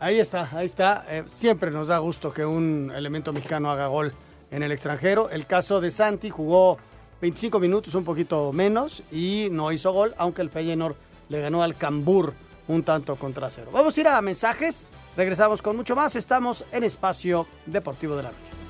[0.00, 1.04] Ahí está, ahí está.
[1.08, 4.12] Eh, siempre nos da gusto que un elemento mexicano haga gol
[4.50, 5.30] en el extranjero.
[5.30, 6.76] El caso de Santi jugó
[7.20, 10.96] 25 minutos, un poquito menos, y no hizo gol, aunque el Feyenoord
[11.28, 12.34] le ganó al Cambur
[12.66, 13.70] un tanto contra cero.
[13.72, 14.88] Vamos a ir a mensajes.
[15.16, 16.16] Regresamos con mucho más.
[16.16, 18.61] Estamos en Espacio Deportivo de la Noche.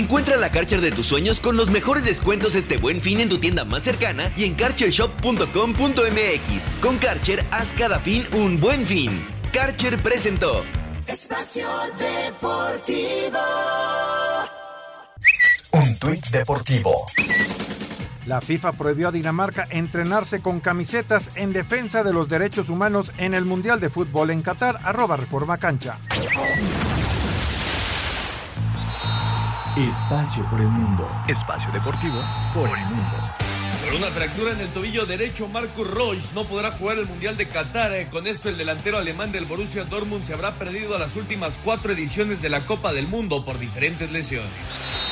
[0.00, 3.36] Encuentra la Karcher de tus sueños con los mejores descuentos este buen fin en tu
[3.36, 6.74] tienda más cercana y en karchershop.com.mx.
[6.80, 9.10] Con Karcher, haz cada fin un buen fin.
[9.52, 10.64] Karcher presentó
[11.06, 13.40] Espacio Deportivo.
[15.72, 17.04] Un tuit deportivo.
[18.24, 23.34] La FIFA prohibió a Dinamarca entrenarse con camisetas en defensa de los derechos humanos en
[23.34, 25.98] el Mundial de Fútbol en Qatar, arroba Reforma Cancha.
[29.76, 31.08] Espacio por el mundo.
[31.28, 32.20] Espacio deportivo
[32.52, 33.16] por el mundo.
[33.84, 37.46] Por una fractura en el tobillo derecho, Marcus Royce no podrá jugar el Mundial de
[37.46, 37.92] Qatar.
[37.92, 41.92] Eh, con esto, el delantero alemán del Borussia Dortmund se habrá perdido las últimas cuatro
[41.92, 44.50] ediciones de la Copa del Mundo por diferentes lesiones.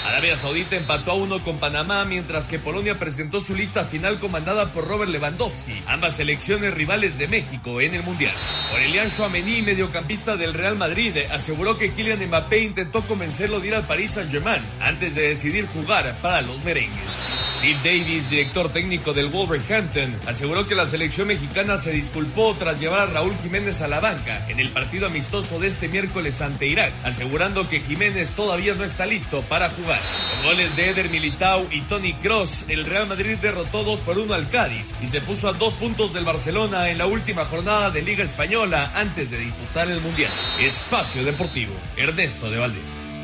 [0.09, 4.73] Arabia Saudita empató a uno con Panamá, mientras que Polonia presentó su lista final comandada
[4.73, 8.35] por Robert Lewandowski, ambas selecciones rivales de México en el Mundial.
[8.73, 13.87] Aurelian Chouameni, mediocampista del Real Madrid, aseguró que Kylian Mbappé intentó convencerlo de ir al
[13.87, 17.33] Paris Saint-Germain antes de decidir jugar para los merengues.
[17.59, 23.01] Steve Davis, director técnico del Wolverhampton, aseguró que la selección mexicana se disculpó tras llevar
[23.01, 26.93] a Raúl Jiménez a la banca en el partido amistoso de este miércoles ante Irak,
[27.05, 29.98] asegurando que Jiménez todavía no está listo para jugar.
[30.35, 34.33] Con goles de Eder Militao y Tony Cross, el Real Madrid derrotó 2 por 1
[34.35, 38.03] al Cádiz y se puso a dos puntos del Barcelona en la última jornada de
[38.03, 40.33] Liga Española antes de disputar el Mundial.
[40.61, 43.17] Espacio Deportivo, Ernesto de Valdés.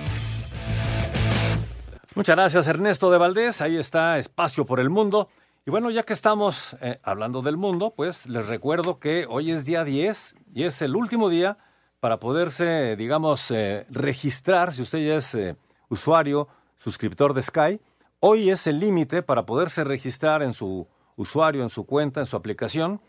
[2.14, 5.28] Muchas gracias Ernesto de Valdés, ahí está Espacio por el Mundo.
[5.66, 9.64] Y bueno, ya que estamos eh, hablando del mundo, pues les recuerdo que hoy es
[9.64, 11.56] día 10 y es el último día
[12.00, 15.56] para poderse, digamos, eh, registrar, si usted ya es eh,
[15.88, 16.48] usuario,
[16.84, 17.80] suscriptor de Sky,
[18.20, 22.36] hoy es el límite para poderse registrar en su usuario, en su cuenta, en su
[22.36, 23.00] aplicación,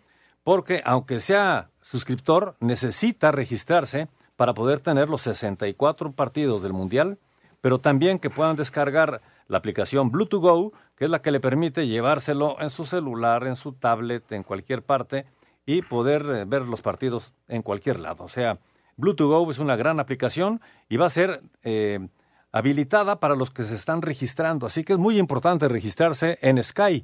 [0.44, 4.08] porque aunque sea suscriptor, necesita registrarse
[4.38, 7.20] para poder tener los 64 partidos del Mundial
[7.66, 11.88] pero también que puedan descargar la aplicación Bluetooth Go, que es la que le permite
[11.88, 15.26] llevárselo en su celular, en su tablet, en cualquier parte
[15.66, 18.24] y poder eh, ver los partidos en cualquier lado.
[18.24, 18.60] O sea,
[18.98, 22.08] Bluetooth Go es una gran aplicación y va a ser eh,
[22.56, 24.66] habilitada para los que se están registrando.
[24.66, 26.96] Así que es muy importante registrarse en sky.com.mx.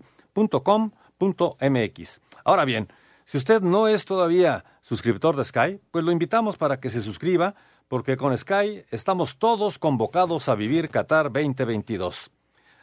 [2.46, 2.88] Ahora bien,
[3.26, 7.56] si usted no es todavía suscriptor de Sky, pues lo invitamos para que se suscriba
[7.90, 12.32] porque con Sky estamos todos convocados a vivir Qatar 2022.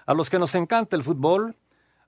[0.05, 1.57] A los que nos encanta el fútbol,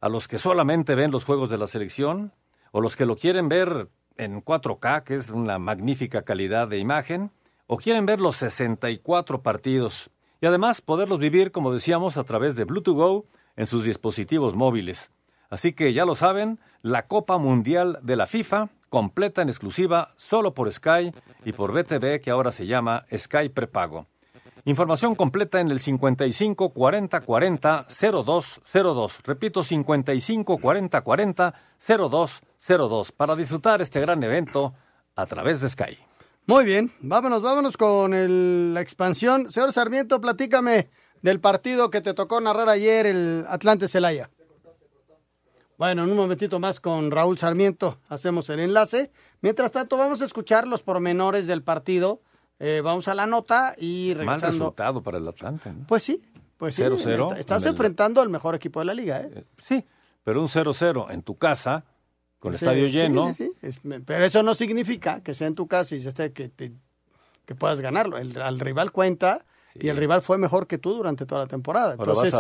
[0.02, 2.34] a los que solamente ven los juegos de la selección,
[2.70, 7.30] o los que lo quieren ver en 4K, que es una magnífica calidad de imagen,
[7.66, 12.64] o quieren ver los 64 partidos, y además poderlos vivir, como decíamos, a través de
[12.64, 13.26] Bluetooth Go
[13.56, 15.12] en sus dispositivos móviles.
[15.50, 20.54] Así que ya lo saben, la Copa Mundial de la FIFA completa en exclusiva solo
[20.54, 21.12] por Sky
[21.44, 24.06] y por BTV que ahora se llama Sky Prepago.
[24.64, 29.18] Información completa en el 55 40 40 0202.
[29.24, 31.54] Repito, 55 40 40
[31.86, 34.74] 0202 para disfrutar este gran evento
[35.16, 36.09] a través de Sky.
[36.46, 39.50] Muy bien, vámonos, vámonos con la expansión.
[39.52, 40.90] Señor Sarmiento, platícame
[41.22, 44.30] del partido que te tocó narrar ayer, el Atlante Celaya.
[45.80, 49.10] Bueno, en un momentito más con Raúl Sarmiento hacemos el enlace.
[49.40, 52.20] Mientras tanto, vamos a escuchar los pormenores del partido.
[52.58, 54.46] Eh, vamos a la nota y regresando.
[54.46, 55.72] Mal resultado para el Atlante.
[55.88, 56.20] Pues sí,
[56.58, 56.82] pues sí.
[56.82, 57.38] 0-0.
[57.38, 59.30] Estás enfrentando al mejor equipo de la liga, ¿eh?
[59.34, 59.86] eh sí,
[60.22, 61.86] pero un 0-0 en tu casa,
[62.40, 63.32] con el estadio lleno.
[63.34, 63.80] Sí, sí, sí.
[64.04, 68.18] pero eso no significa que sea en tu casa y esté, que, que puedas ganarlo.
[68.18, 71.92] El, al rival cuenta y el rival fue mejor que tú durante toda la temporada.
[71.92, 72.34] Entonces,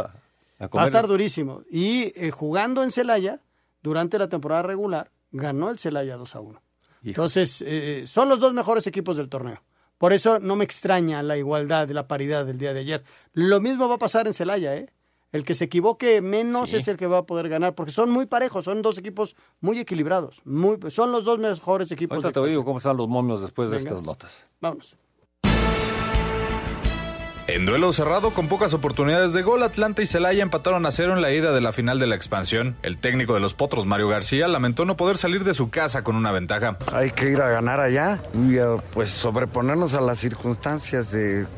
[0.60, 1.62] Va a estar durísimo.
[1.70, 3.40] Y eh, jugando en Celaya,
[3.82, 6.62] durante la temporada regular, ganó el Celaya 2 a 1.
[7.04, 9.62] Entonces, eh, son los dos mejores equipos del torneo.
[9.96, 13.04] Por eso no me extraña la igualdad, la paridad del día de ayer.
[13.32, 14.90] Lo mismo va a pasar en Celaya, ¿eh?
[15.32, 18.26] El que se equivoque menos es el que va a poder ganar, porque son muy
[18.26, 20.42] parejos, son dos equipos muy equilibrados.
[20.44, 22.16] Muy, son los dos mejores equipos.
[22.16, 24.48] Ahorita te digo cómo están los momios después de estas notas.
[24.60, 24.96] Vámonos.
[27.46, 31.20] En duelo cerrado con pocas oportunidades de gol, Atlanta y Celaya empataron a cero en
[31.20, 32.76] la ida de la final de la expansión.
[32.82, 36.14] El técnico de los Potros, Mario García, lamentó no poder salir de su casa con
[36.14, 36.78] una ventaja.
[36.92, 38.56] Hay que ir a ganar allá y
[38.92, 41.48] pues sobreponernos a las circunstancias de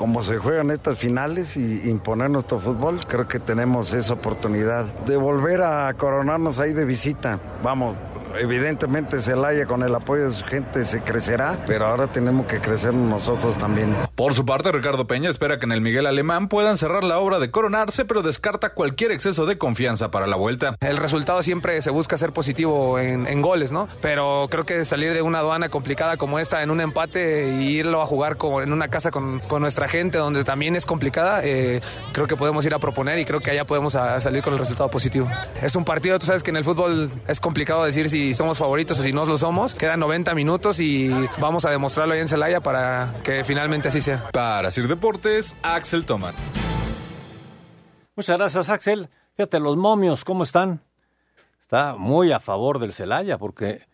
[0.00, 3.00] cómo se juegan estas finales y imponer nuestro fútbol.
[3.06, 7.38] Creo que tenemos esa oportunidad de volver a coronarnos ahí de visita.
[7.62, 7.96] Vamos,
[8.38, 12.94] Evidentemente Celaya con el apoyo de su gente se crecerá, pero ahora tenemos que crecer
[12.94, 13.96] nosotros también.
[14.14, 17.38] Por su parte, Ricardo Peña espera que en el Miguel Alemán puedan cerrar la obra
[17.38, 20.76] de coronarse, pero descarta cualquier exceso de confianza para la vuelta.
[20.80, 23.88] El resultado siempre se busca ser positivo en, goles, ¿no?
[24.02, 28.02] Pero creo que salir de una aduana complicada como esta en un empate e irlo
[28.02, 31.80] a jugar como en una casa con, nuestra gente, donde también es complicada, eh,
[32.12, 34.90] creo que podemos ir a proponer y creo que allá podemos salir con el resultado
[34.90, 35.28] positivo.
[35.62, 38.58] Es un partido, tú sabes que en el fútbol es complicado decir si si somos
[38.58, 39.74] favoritos o si no lo somos.
[39.74, 44.28] Quedan 90 minutos y vamos a demostrarlo ahí en Celaya para que finalmente así sea.
[44.30, 46.34] Para Sir Deportes, Axel Tomat.
[48.14, 49.08] Muchas gracias, Axel.
[49.36, 50.82] Fíjate, los momios, ¿cómo están?
[51.62, 53.86] Está muy a favor del Celaya, porque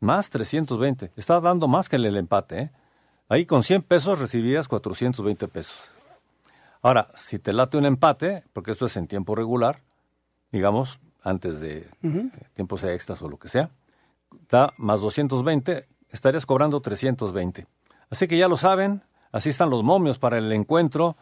[0.00, 1.12] Más 320.
[1.16, 2.60] Está dando más que el, el empate.
[2.60, 2.70] ¿eh?
[3.28, 5.76] Ahí con 100 pesos recibías 420 pesos.
[6.82, 9.82] Ahora, si te late un empate, porque esto es en tiempo regular,
[10.52, 12.30] digamos, antes de Ujú.
[12.54, 13.70] tiempos extras o lo que sea,
[14.48, 17.66] da más 220, estarías cobrando 320.
[18.10, 19.02] Así que ya lo saben,
[19.32, 21.16] así están los momios para el encuentro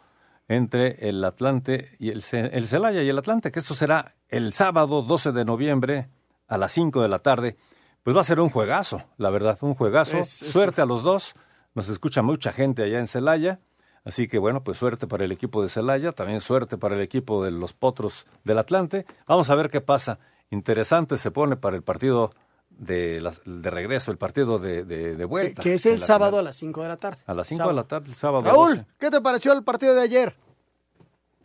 [0.47, 5.01] entre el Atlante y el, el Celaya y el Atlante, que esto será el sábado
[5.01, 6.09] 12 de noviembre
[6.47, 7.55] a las 5 de la tarde.
[8.03, 10.17] Pues va a ser un juegazo, la verdad, un juegazo.
[10.17, 11.33] Es- es- Suerte a los dos.
[11.73, 13.59] Nos escucha mucha gente allá en Celaya.
[14.03, 17.43] Así que bueno, pues suerte para el equipo de Celaya, también suerte para el equipo
[17.43, 19.05] de los Potros del Atlante.
[19.25, 20.19] Vamos a ver qué pasa.
[20.51, 22.31] Interesante se pone para el partido
[22.69, 25.63] de, las- de regreso, el partido de, de- de vuelta.
[25.63, 27.17] Que es el sábado a las 5 de la tarde.
[27.25, 28.43] A las 5 de la tarde, el sábado.
[28.43, 28.85] Raúl, 12.
[28.99, 30.35] ¿qué te pareció el partido de ayer?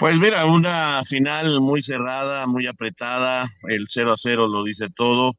[0.00, 5.36] Pues mira, una final muy cerrada, muy apretada, el 0 a 0 lo dice todo.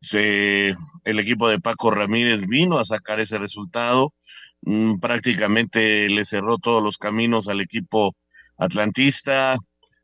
[0.00, 0.74] Se,
[1.04, 4.14] el equipo de Paco Ramírez vino a sacar ese resultado,
[4.66, 8.16] Mm, prácticamente le cerró todos los caminos al equipo
[8.56, 9.56] atlantista,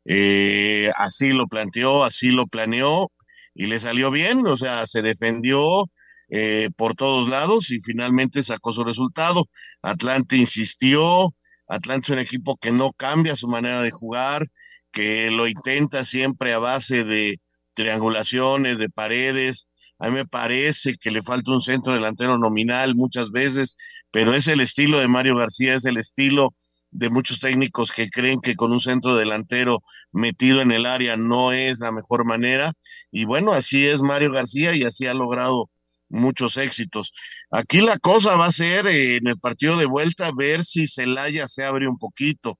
[0.05, 3.11] eh, así lo planteó, así lo planeó
[3.55, 5.89] y le salió bien, o sea, se defendió
[6.29, 9.45] eh, por todos lados y finalmente sacó su resultado.
[9.81, 11.33] Atlante insistió,
[11.71, 14.49] Atlante es un equipo que no cambia su manera de jugar,
[14.91, 17.39] que lo intenta siempre a base de
[17.73, 19.67] triangulaciones, de paredes.
[19.97, 23.77] A mí me parece que le falta un centro delantero nominal muchas veces,
[24.11, 26.53] pero es el estilo de Mario García, es el estilo
[26.91, 29.81] de muchos técnicos que creen que con un centro delantero
[30.11, 32.73] metido en el área no es la mejor manera.
[33.11, 35.69] Y bueno, así es Mario García y así ha logrado
[36.11, 37.13] muchos éxitos.
[37.51, 41.47] Aquí la cosa va a ser eh, en el partido de vuelta ver si Celaya
[41.47, 42.59] se abre un poquito.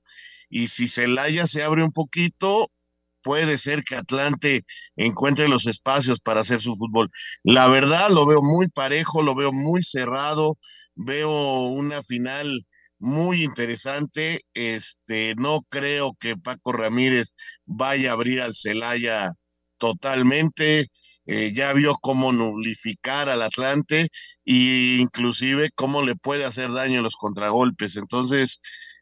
[0.49, 2.71] Y si Celaya se abre un poquito,
[3.23, 4.63] puede ser que Atlante
[4.95, 7.09] encuentre los espacios para hacer su fútbol.
[7.43, 10.57] La verdad lo veo muy parejo, lo veo muy cerrado,
[10.95, 12.65] veo una final
[12.99, 14.41] muy interesante.
[14.53, 17.33] Este, no creo que Paco Ramírez
[17.65, 19.31] vaya a abrir al Celaya
[19.77, 20.87] totalmente.
[21.25, 24.09] Eh, ya vio cómo nulificar al Atlante
[24.45, 27.95] e inclusive cómo le puede hacer daño los contragolpes.
[27.95, 28.59] Entonces,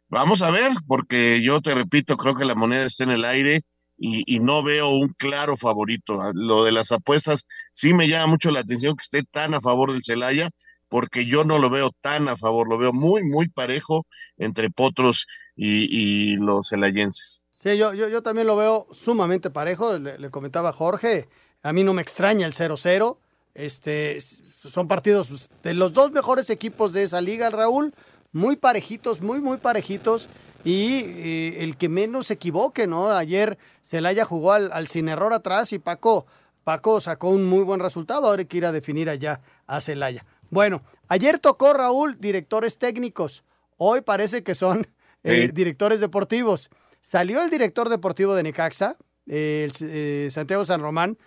[0.10, 3.62] vamos a ver, porque yo te repito, creo que la moneda está en el aire
[4.00, 6.18] y, no veo un claro favorito.
[6.34, 9.92] Lo de las apuestas sí me llama mucho la atención que esté tan a favor
[9.92, 10.50] del Celaya,
[10.88, 14.06] porque yo no lo veo tan a favor, lo veo muy, muy parejo
[14.38, 17.44] entre Potros y, los celayenses.
[17.62, 20.00] Sí, yo, yo, también lo veo sumamente parejo.
[20.00, 21.28] Le, comentaba Jorge,
[21.64, 23.18] a mí no me extraña el 0-0.
[23.56, 27.94] Este, son partidos de los dos mejores equipos de esa liga, Raúl.
[28.32, 30.30] Muy parejitos, muy, muy parejitos.
[30.64, 33.10] Y eh, el que menos se equivoque, ¿no?
[33.12, 36.26] Ayer Celaya jugó al, al sin error atrás y Paco,
[36.64, 38.28] Paco sacó un muy buen resultado.
[38.28, 40.26] Ahora hay que ir a definir allá a Celaya.
[40.50, 43.44] Bueno, ayer tocó Raúl directores técnicos.
[43.78, 44.88] Hoy parece que son
[45.24, 45.52] eh, Sí.
[45.54, 46.70] directores deportivos.
[47.02, 51.18] Salió el director deportivo de Necaxa, eh, el, eh, Santiago San Román,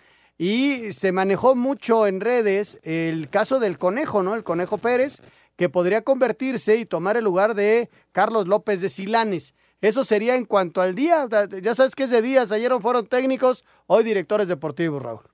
[0.43, 4.35] y se manejó mucho en redes el caso del conejo, ¿no?
[4.35, 5.21] El conejo Pérez,
[5.55, 9.55] que podría convertirse y tomar el lugar de Carlos López de Silanes.
[9.79, 11.29] Eso sería en cuanto al día.
[11.61, 15.32] Ya sabes que ese día ayer fueron técnicos, hoy directores deportivos, Raúl.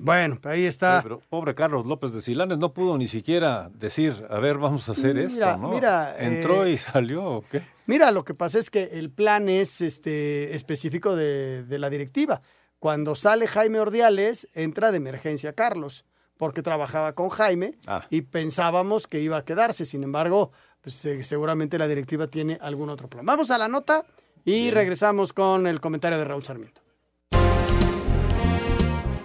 [0.00, 1.00] Bueno, ahí está.
[1.02, 4.92] Pero pobre Carlos López de Silanes no pudo ni siquiera decir, a ver, vamos a
[4.92, 5.68] hacer Mira, esto, ¿no?
[5.70, 7.62] mira, Entró eh, y salió, ¿o qué?
[7.86, 12.42] Mira, lo que pasa es que el plan es este específico de, de la directiva.
[12.78, 16.04] Cuando sale Jaime Ordiales, entra de emergencia Carlos,
[16.36, 18.06] porque trabajaba con Jaime Ah.
[18.08, 19.84] y pensábamos que iba a quedarse.
[19.84, 23.26] Sin embargo, pues, eh, seguramente la directiva tiene algún otro plan.
[23.26, 24.04] Vamos a la nota
[24.44, 26.80] y regresamos con el comentario de Raúl Sarmiento.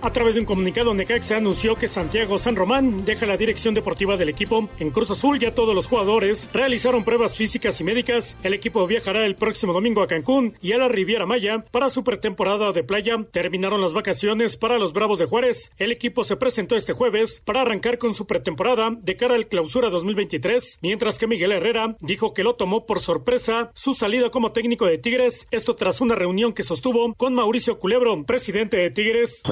[0.03, 4.17] A través de un comunicado, Necaxa anunció que Santiago San Román deja la dirección deportiva
[4.17, 4.67] del equipo.
[4.77, 8.35] En Cruz Azul ya todos los jugadores realizaron pruebas físicas y médicas.
[8.43, 12.03] El equipo viajará el próximo domingo a Cancún y a la Riviera Maya para su
[12.03, 13.15] pretemporada de playa.
[13.31, 15.71] Terminaron las vacaciones para los Bravos de Juárez.
[15.77, 19.89] El equipo se presentó este jueves para arrancar con su pretemporada de cara al clausura
[19.89, 24.85] 2023, mientras que Miguel Herrera dijo que lo tomó por sorpresa su salida como técnico
[24.85, 25.47] de Tigres.
[25.49, 29.43] Esto tras una reunión que sostuvo con Mauricio Culebro, presidente de Tigres.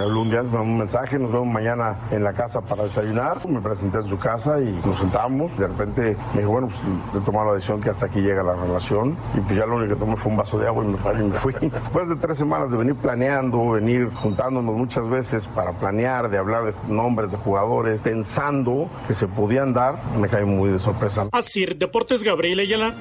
[0.45, 3.47] Me mandó un mensaje, nos vemos mañana en la casa para desayunar.
[3.47, 5.58] Me presenté en su casa y nos sentamos.
[5.58, 6.79] De repente me dijo, bueno, pues
[7.15, 9.17] he tomado la decisión que hasta aquí llega la relación.
[9.35, 11.21] Y pues ya lo único que tomé fue un vaso de agua y me paré
[11.21, 11.54] y me fui.
[11.62, 16.65] Después de tres semanas de venir planeando, venir juntándonos muchas veces para planear, de hablar
[16.65, 21.27] de nombres de jugadores, pensando que se podían dar, me cae muy de sorpresa.
[21.31, 22.94] Así, Deportes Gabriel Ayala.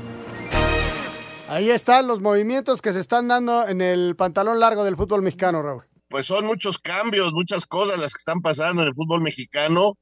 [1.49, 5.63] Ahí están los movimientos que se están dando en el pantalón largo del fútbol mexicano,
[5.63, 5.90] Raúl.
[6.11, 9.97] Pues son muchos cambios, muchas cosas las que están pasando en el fútbol mexicano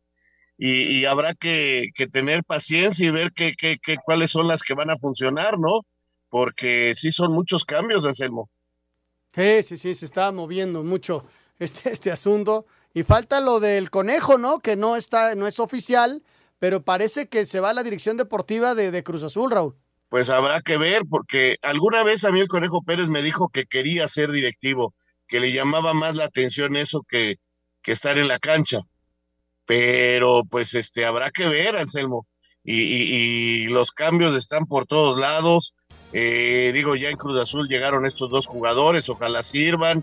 [0.56, 4.62] y, y habrá que, que, tener paciencia y ver qué, qué, qué, cuáles son las
[4.62, 5.82] que van a funcionar, ¿no?
[6.30, 8.48] Porque sí son muchos cambios, Anselmo.
[9.34, 11.26] Sí, sí, sí, se está moviendo mucho
[11.58, 12.64] este, este asunto.
[12.94, 14.60] Y falta lo del conejo, ¿no?
[14.60, 16.22] Que no está, no es oficial,
[16.58, 19.76] pero parece que se va a la dirección deportiva de, de Cruz Azul, Raúl.
[20.08, 23.66] Pues habrá que ver, porque alguna vez a mí el Conejo Pérez me dijo que
[23.66, 24.94] quería ser directivo,
[25.28, 27.36] que le llamaba más la atención eso que,
[27.82, 28.80] que estar en la cancha.
[29.66, 32.26] Pero pues este habrá que ver, Anselmo.
[32.64, 35.74] Y, y, los cambios están por todos lados.
[36.12, 40.02] Eh, digo, ya en Cruz Azul llegaron estos dos jugadores, ojalá sirvan.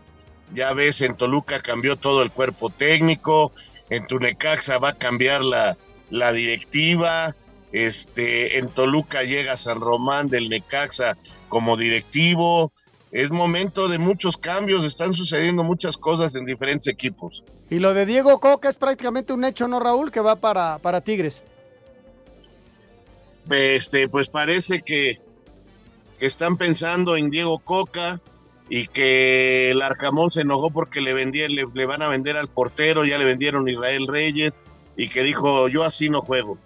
[0.54, 3.52] Ya ves, en Toluca cambió todo el cuerpo técnico,
[3.90, 5.76] en Tunecaxa va a cambiar la,
[6.12, 7.36] la directiva,
[7.76, 11.18] este, en Toluca llega San Román del Necaxa
[11.50, 12.72] como directivo.
[13.16, 17.46] Es momento de muchos cambios, están sucediendo muchas cosas en diferentes equipos.
[17.70, 20.12] Y lo de Diego Coca es prácticamente un hecho, ¿no, Raúl?
[20.12, 21.42] Que va para, para Tigres.
[23.50, 25.22] Este, pues parece que,
[26.20, 28.20] que están pensando en Diego Coca
[28.68, 32.50] y que el Arcamón se enojó porque le, vendía, le, le, van a vender al
[32.50, 34.60] portero, ya le vendieron Israel Reyes
[34.98, 36.58] y que dijo yo así no juego.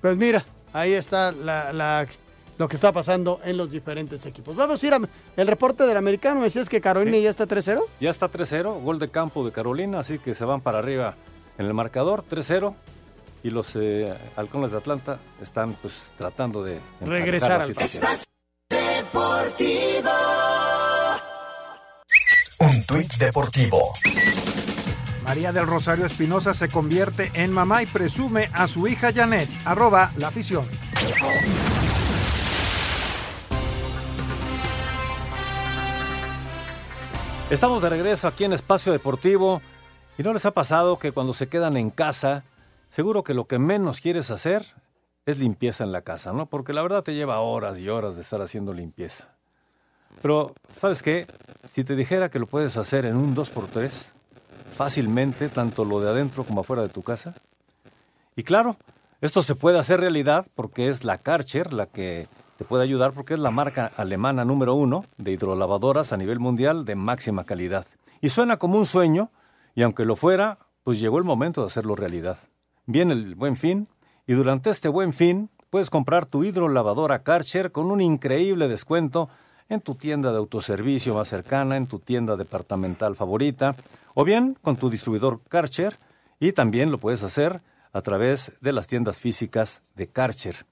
[0.00, 2.08] Pues mira, ahí está la, la,
[2.58, 4.56] lo que está pasando en los diferentes equipos.
[4.56, 6.42] Vamos a ir al reporte del americano.
[6.42, 7.22] ¿Decías que Carolina sí.
[7.22, 7.82] ya está 3-0?
[8.00, 11.14] Ya está 3-0, gol de campo de Carolina, así que se van para arriba
[11.58, 12.74] en el marcador, 3-0
[13.42, 17.74] y los eh, halcones de Atlanta están pues tratando de regresar al
[18.68, 20.10] Deportivo.
[22.58, 23.92] Un tuit deportivo.
[25.22, 29.48] María del Rosario Espinosa se convierte en mamá y presume a su hija Janet.
[29.64, 30.64] Arroba la afición.
[37.48, 39.62] Estamos de regreso aquí en Espacio Deportivo.
[40.18, 42.42] ¿Y no les ha pasado que cuando se quedan en casa,
[42.88, 44.66] seguro que lo que menos quieres hacer
[45.26, 46.46] es limpieza en la casa, ¿no?
[46.46, 49.28] Porque la verdad te lleva horas y horas de estar haciendo limpieza.
[50.22, 51.28] Pero, ¿sabes qué?
[51.68, 53.92] Si te dijera que lo puedes hacer en un 2x3,
[54.76, 57.32] fácilmente, tanto lo de adentro como afuera de tu casa.
[58.34, 58.76] Y claro,
[59.20, 62.26] esto se puede hacer realidad porque es la Karcher la que
[62.56, 66.84] te puede ayudar porque es la marca alemana número uno de hidrolavadoras a nivel mundial
[66.84, 67.86] de máxima calidad.
[68.20, 69.30] Y suena como un sueño,
[69.74, 72.38] y aunque lo fuera, pues llegó el momento de hacerlo realidad.
[72.86, 73.88] Viene el buen fin,
[74.26, 79.28] y durante este buen fin puedes comprar tu hidrolavadora Karcher con un increíble descuento
[79.68, 83.76] en tu tienda de autoservicio más cercana, en tu tienda departamental favorita,
[84.14, 85.98] o bien con tu distribuidor Karcher,
[86.40, 87.60] y también lo puedes hacer
[87.92, 90.66] a través de las tiendas físicas de Karcher.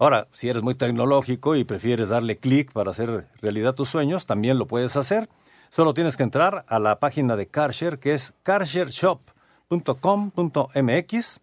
[0.00, 4.58] Ahora, si eres muy tecnológico y prefieres darle clic para hacer realidad tus sueños, también
[4.58, 5.28] lo puedes hacer.
[5.68, 11.40] Solo tienes que entrar a la página de Karcher, que es karchershop.com.mx.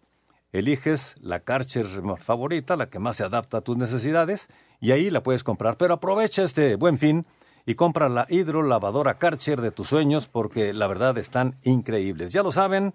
[0.50, 1.86] Eliges la Karcher
[2.18, 4.48] favorita, la que más se adapta a tus necesidades,
[4.80, 5.76] y ahí la puedes comprar.
[5.76, 7.26] Pero aprovecha este buen fin
[7.64, 12.32] y compra la hidrolavadora Karcher de tus sueños porque la verdad están increíbles.
[12.32, 12.92] Ya lo saben,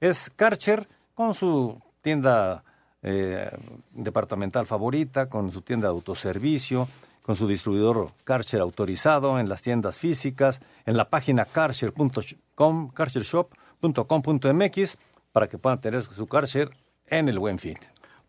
[0.00, 2.64] es Karcher con su tienda
[3.02, 3.50] eh,
[3.92, 6.88] departamental favorita, con su tienda de autoservicio,
[7.22, 14.98] con su distribuidor Karcher autorizado en las tiendas físicas, en la página karcher.com, karchershop.com.mx
[15.32, 16.70] para que puedan tener su Karcher
[17.06, 17.78] en el buen fin.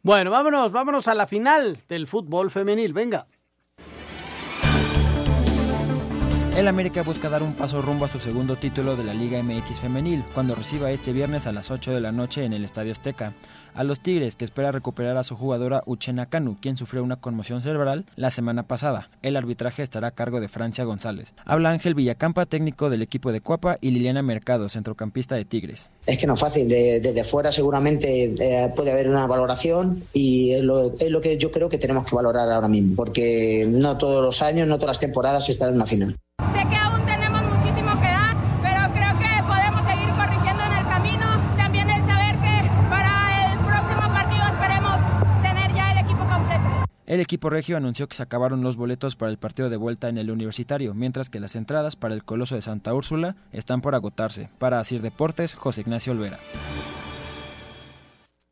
[0.02, 2.94] Bueno, vámonos, vámonos a la final del fútbol femenil.
[2.94, 3.28] Venga.
[6.56, 9.80] El América busca dar un paso rumbo a su segundo título de la Liga MX
[9.80, 13.34] femenil cuando reciba este viernes a las 8 de la noche en el Estadio Azteca
[13.74, 17.64] a los Tigres, que espera recuperar a su jugadora Uchena Canu, quien sufrió una conmoción
[17.64, 19.10] cerebral la semana pasada.
[19.24, 21.34] El arbitraje estará a cargo de Francia González.
[21.44, 25.90] Habla Ángel Villacampa, técnico del equipo de Cuapa, y Liliana Mercado, centrocampista de Tigres.
[26.06, 30.64] Es que no es fácil, desde fuera seguramente eh, puede haber una valoración y es
[30.64, 34.68] lo, que yo creo que tenemos que valorar ahora mismo, porque no todos los años,
[34.68, 36.16] no todas las temporadas estarán en una final.
[47.24, 50.30] Equipo regio anunció que se acabaron los boletos para el partido de vuelta en el
[50.30, 54.50] universitario, mientras que las entradas para el Coloso de Santa Úrsula están por agotarse.
[54.60, 56.38] Para Asir Deportes, José Ignacio Olvera.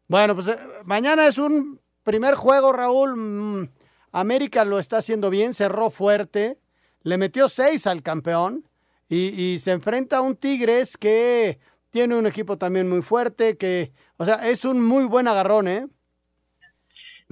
[0.07, 3.15] Bueno, pues eh, mañana es un primer juego, Raúl.
[3.15, 3.69] Mm,
[4.11, 6.57] América lo está haciendo bien, cerró fuerte
[7.03, 8.67] le metió seis al campeón
[9.09, 11.59] y, y, se enfrenta a un Tigres que
[11.89, 15.87] tiene un equipo también muy fuerte, que, o sea, es un muy buen agarrón, ¿eh?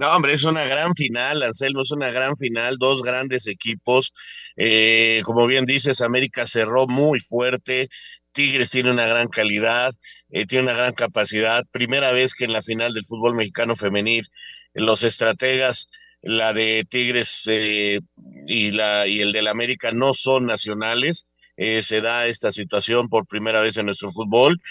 [0.00, 4.14] No, hombre, es una gran final, Anselmo, es una gran final, dos grandes equipos.
[4.56, 7.90] Eh, como bien dices, América cerró muy fuerte,
[8.32, 9.92] Tigres tiene una gran calidad,
[10.30, 11.64] eh, tiene una gran capacidad.
[11.70, 14.26] Primera vez que en la final del fútbol mexicano femenil,
[14.72, 15.90] los estrategas,
[16.22, 18.00] la de Tigres eh,
[18.46, 21.26] y, la, y el del América no son nacionales.
[21.58, 24.62] se da esta situación por primera vez en nuestro fútbol.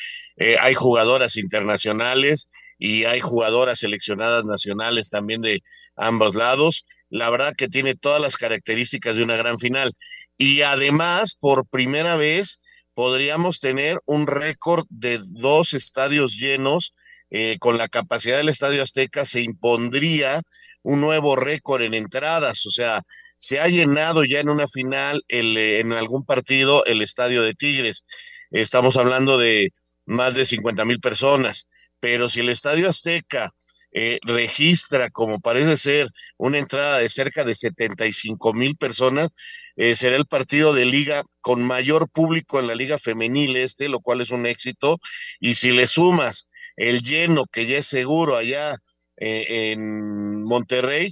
[0.60, 2.50] hay jugadoras internacionales
[2.80, 5.62] y hay jugadoras seleccionadas nacionales también de
[5.98, 6.86] ambos lados.
[7.10, 9.94] La verdad que tiene todas las características de una gran final.
[10.38, 12.62] Y además, por primera vez,
[12.94, 16.96] podríamos tener un récord de dos estadios llenos.
[17.32, 20.42] Eh, con la capacidad del Estadio Azteca se impondría
[20.82, 22.66] un nuevo récord en entradas.
[22.66, 23.04] O sea,
[23.36, 27.56] se ha llenado ya en una final, el, eh, en algún partido, el Estadio de
[27.56, 28.06] Tigres.
[28.52, 29.74] Estamos hablando de
[30.06, 31.68] más de 50 mil personas
[32.00, 33.54] pero si el Estadio Azteca
[33.92, 39.30] eh, registra, como parece ser, una entrada de cerca de 75 mil personas,
[39.76, 44.02] eh, será el partido de liga con mayor público en la liga femenil este, lo
[44.02, 45.00] cual es un éxito,
[45.40, 48.78] y si le sumas el lleno que ya es seguro allá
[49.18, 51.12] eh, en Monterrey,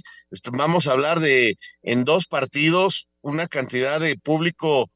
[0.52, 4.90] vamos a hablar de en dos partidos una cantidad de público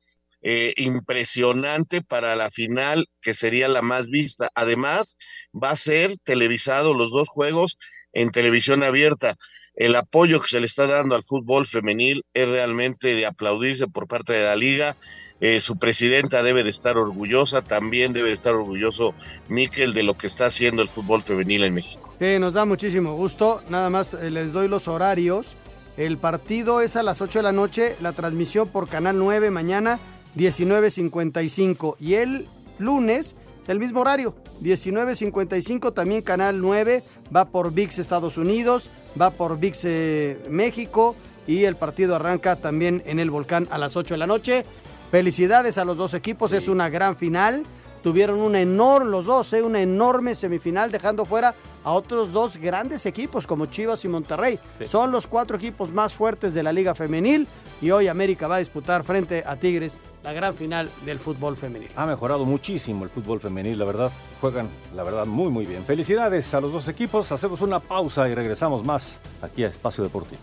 [0.44, 4.50] eh, impresionante para la final, que sería la más vista.
[4.56, 5.16] Además,
[5.54, 7.78] va a ser televisado los dos juegos
[8.12, 9.36] en televisión abierta.
[9.74, 14.08] El apoyo que se le está dando al fútbol femenil es realmente de aplaudirse por
[14.08, 14.96] parte de la liga.
[15.40, 19.14] Eh, su presidenta debe de estar orgullosa, también debe de estar orgulloso
[19.48, 22.16] Miquel de lo que está haciendo el fútbol femenil en México.
[22.18, 23.62] nos da muchísimo gusto.
[23.68, 25.56] Nada más eh, les doy los horarios.
[25.96, 30.00] El partido es a las 8 de la noche, la transmisión por Canal 9 mañana
[30.36, 31.96] 19.55.
[32.00, 32.46] Y el
[32.78, 33.34] lunes,
[33.66, 37.04] el mismo horario, 19.55, también Canal 9,
[37.34, 41.16] va por VIX Estados Unidos, va por VIX eh, México
[41.46, 44.64] y el partido arranca también en el volcán a las 8 de la noche.
[45.10, 47.64] Felicidades a los dos equipos, es una gran final.
[48.02, 51.54] Tuvieron una enorme, los dos, eh, una enorme semifinal, dejando fuera
[51.84, 54.58] a otros dos grandes equipos como Chivas y Monterrey.
[54.84, 57.46] Son los cuatro equipos más fuertes de la Liga Femenil
[57.80, 61.90] y hoy América va a disputar frente a Tigres la gran final del fútbol femenil.
[61.96, 64.12] Ha mejorado muchísimo el fútbol femenil, la verdad.
[64.40, 65.84] Juegan, la verdad, muy, muy bien.
[65.84, 67.32] Felicidades a los dos equipos.
[67.32, 70.40] Hacemos una pausa y regresamos más aquí a Espacio Deportivo.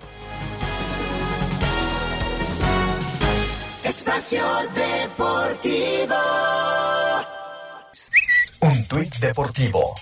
[3.83, 4.43] Espacio
[4.75, 6.15] Deportivo.
[8.61, 9.95] Un tuit deportivo.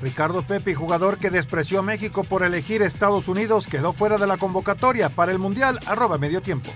[0.00, 4.38] Ricardo Pepe, jugador que despreció a México por elegir Estados Unidos, quedó fuera de la
[4.38, 6.70] convocatoria para el Mundial, arroba medio tiempo.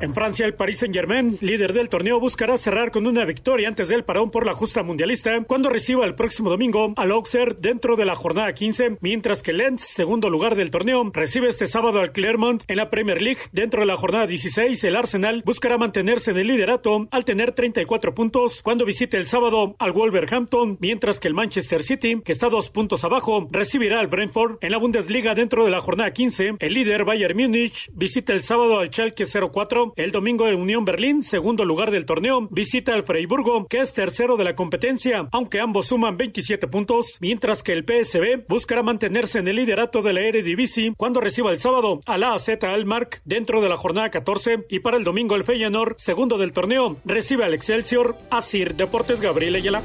[0.00, 4.04] En Francia, el Paris Saint-Germain, líder del torneo, buscará cerrar con una victoria antes del
[4.04, 8.16] parón por la justa mundialista cuando reciba el próximo domingo al Auxerre dentro de la
[8.16, 12.76] jornada 15, mientras que Lens, segundo lugar del torneo, recibe este sábado al Clermont en
[12.76, 13.40] la Premier League.
[13.52, 18.14] Dentro de la jornada 16, el Arsenal buscará mantenerse en el liderato al tener 34
[18.14, 22.68] puntos cuando visite el sábado al Wolverhampton, mientras que el Manchester City, que está dos
[22.68, 26.56] puntos abajo, recibirá al Brentford en la Bundesliga dentro de la jornada 15.
[26.58, 31.22] El líder Bayern Múnich visita el sábado al Schalke 04 el domingo de Unión Berlín,
[31.22, 35.88] segundo lugar del torneo, visita al Freiburgo, que es tercero de la competencia, aunque ambos
[35.88, 40.94] suman 27 puntos, mientras que el PSB buscará mantenerse en el liderato de la Eredivisie
[40.96, 44.96] cuando reciba el sábado a la AZ Almark dentro de la jornada 14 y para
[44.96, 49.82] el domingo el Feyenoord, segundo del torneo, recibe al Excelsior, Asir Deportes Gabriel Ayala.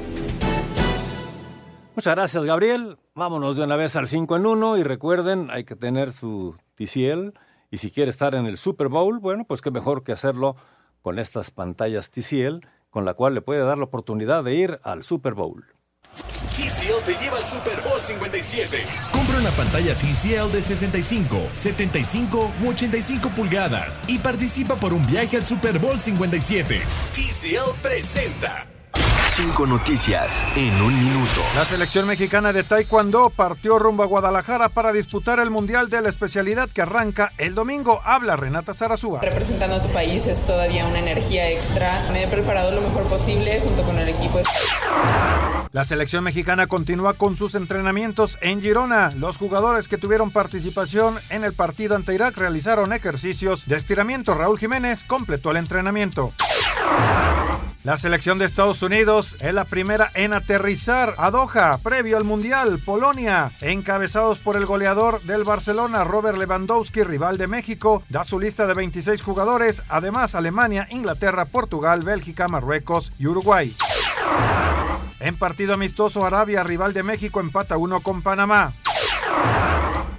[1.94, 2.96] Muchas gracias, Gabriel.
[3.14, 7.34] Vámonos de una vez al 5 en 1 y recuerden, hay que tener su TCL
[7.70, 10.56] y si quiere estar en el Super Bowl, bueno, pues qué mejor que hacerlo
[11.02, 15.02] con estas pantallas TCL, con la cual le puede dar la oportunidad de ir al
[15.02, 15.64] Super Bowl.
[16.56, 18.78] TCL te lleva al Super Bowl 57.
[19.12, 25.36] Compra una pantalla TCL de 65, 75 u 85 pulgadas y participa por un viaje
[25.36, 26.80] al Super Bowl 57.
[27.14, 28.69] TCL presenta.
[29.32, 31.40] Cinco noticias en un minuto.
[31.54, 36.08] La selección mexicana de Taekwondo partió rumbo a Guadalajara para disputar el Mundial de la
[36.08, 38.02] especialidad que arranca el domingo.
[38.04, 39.20] Habla Renata Zarazúa.
[39.20, 42.04] Representando a tu país es todavía una energía extra.
[42.12, 44.40] Me he preparado lo mejor posible junto con el equipo.
[45.72, 49.12] La selección mexicana continúa con sus entrenamientos en Girona.
[49.16, 54.34] Los jugadores que tuvieron participación en el partido ante Irak realizaron ejercicios de estiramiento.
[54.34, 56.32] Raúl Jiménez completó el entrenamiento.
[57.82, 62.78] La selección de Estados Unidos es la primera en aterrizar a Doha previo al Mundial.
[62.84, 68.66] Polonia, encabezados por el goleador del Barcelona, Robert Lewandowski, rival de México, da su lista
[68.66, 69.82] de 26 jugadores.
[69.88, 73.74] Además, Alemania, Inglaterra, Portugal, Bélgica, Marruecos y Uruguay.
[75.18, 78.74] En partido amistoso, Arabia, rival de México, empata 1 con Panamá.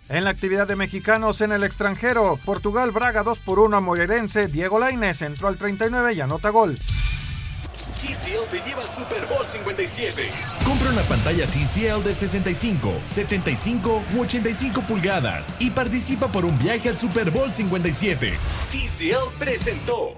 [0.10, 4.48] En la actividad de mexicanos en el extranjero, Portugal Braga 2 por 1 a Moreirense,
[4.48, 6.76] Diego Lainez entró al 39 y anota gol.
[8.12, 10.24] TCL te lleva al Super Bowl 57.
[10.66, 16.90] Compra una pantalla TCL de 65, 75 u 85 pulgadas y participa por un viaje
[16.90, 18.34] al Super Bowl 57.
[18.70, 20.18] TCL presentó.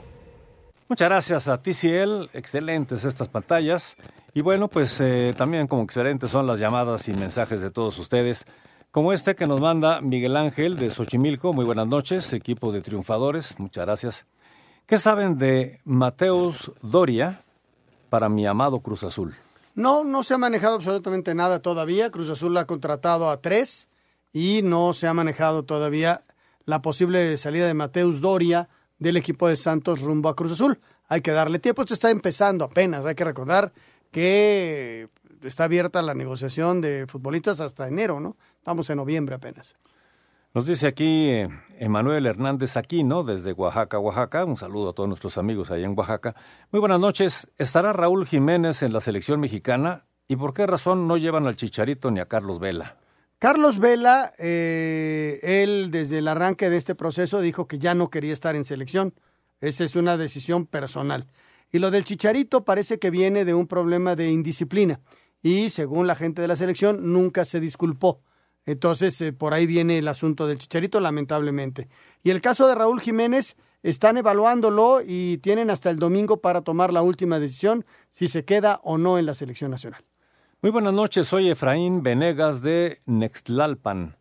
[0.89, 3.95] Muchas gracias a TCL, excelentes estas pantallas.
[4.33, 8.45] Y bueno, pues eh, también como excelentes son las llamadas y mensajes de todos ustedes,
[8.89, 11.53] como este que nos manda Miguel Ángel de Xochimilco.
[11.53, 14.25] Muy buenas noches, equipo de triunfadores, muchas gracias.
[14.87, 17.43] ¿Qué saben de Mateus Doria
[18.13, 19.33] para mi amado Cruz Azul?
[19.73, 22.11] No, no se ha manejado absolutamente nada todavía.
[22.11, 23.89] Cruz Azul ha contratado a tres
[24.31, 26.21] y no se ha manejado todavía
[26.65, 30.79] la posible salida de Mateus Doria del equipo de Santos rumbo a Cruz Azul.
[31.07, 33.03] Hay que darle tiempo, esto está empezando apenas.
[33.03, 33.73] Hay que recordar
[34.11, 35.09] que
[35.41, 38.37] está abierta la negociación de futbolistas hasta enero, ¿no?
[38.59, 39.75] Estamos en noviembre apenas.
[40.55, 41.49] Nos dice aquí eh,
[41.79, 44.45] Emanuel Hernández Aquino, desde Oaxaca, Oaxaca.
[44.45, 46.35] Un saludo a todos nuestros amigos allá en Oaxaca.
[46.71, 47.51] Muy buenas noches.
[47.57, 50.05] ¿Estará Raúl Jiménez en la selección mexicana?
[50.27, 52.97] ¿Y por qué razón no llevan al Chicharito ni a Carlos Vela?
[53.39, 58.31] Carlos Vela, eh, él desde el arranque de este proceso dijo que ya no quería
[58.31, 59.15] estar en selección.
[59.59, 61.25] Esa es una decisión personal.
[61.71, 64.99] Y lo del Chicharito parece que viene de un problema de indisciplina.
[65.41, 68.21] Y según la gente de la selección, nunca se disculpó.
[68.65, 71.89] Entonces, eh, por ahí viene el asunto del Chicharito, lamentablemente.
[72.23, 76.91] Y el caso de Raúl Jiménez, están evaluándolo y tienen hasta el domingo para tomar
[76.91, 80.03] la última decisión si se queda o no en la selección nacional.
[80.61, 84.17] Muy buenas noches, soy Efraín Venegas de Nextlalpan.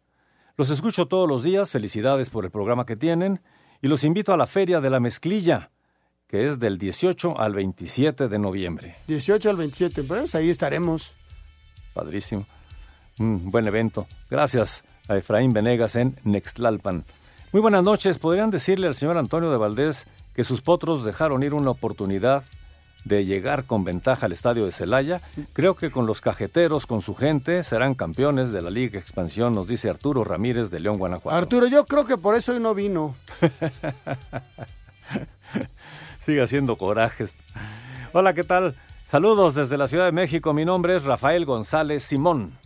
[0.56, 3.40] Los escucho todos los días, felicidades por el programa que tienen
[3.80, 5.70] y los invito a la Feria de la Mezclilla,
[6.26, 8.96] que es del 18 al 27 de noviembre.
[9.06, 11.14] 18 al 27, pues ahí estaremos.
[11.94, 12.46] Padrísimo.
[13.18, 14.06] Un buen evento.
[14.30, 17.04] Gracias a Efraín Venegas en Nextlalpan.
[17.52, 18.18] Muy buenas noches.
[18.18, 22.44] ¿Podrían decirle al señor Antonio de Valdés que sus potros dejaron ir una oportunidad
[23.04, 25.20] de llegar con ventaja al estadio de Celaya?
[25.52, 29.68] Creo que con los cajeteros, con su gente, serán campeones de la Liga Expansión, nos
[29.68, 31.36] dice Arturo Ramírez de León, Guanajuato.
[31.36, 33.14] Arturo, yo creo que por eso hoy no vino.
[36.24, 37.36] Sigue haciendo corajes.
[38.12, 38.76] Hola, ¿qué tal?
[39.06, 40.54] Saludos desde la Ciudad de México.
[40.54, 42.56] Mi nombre es Rafael González Simón.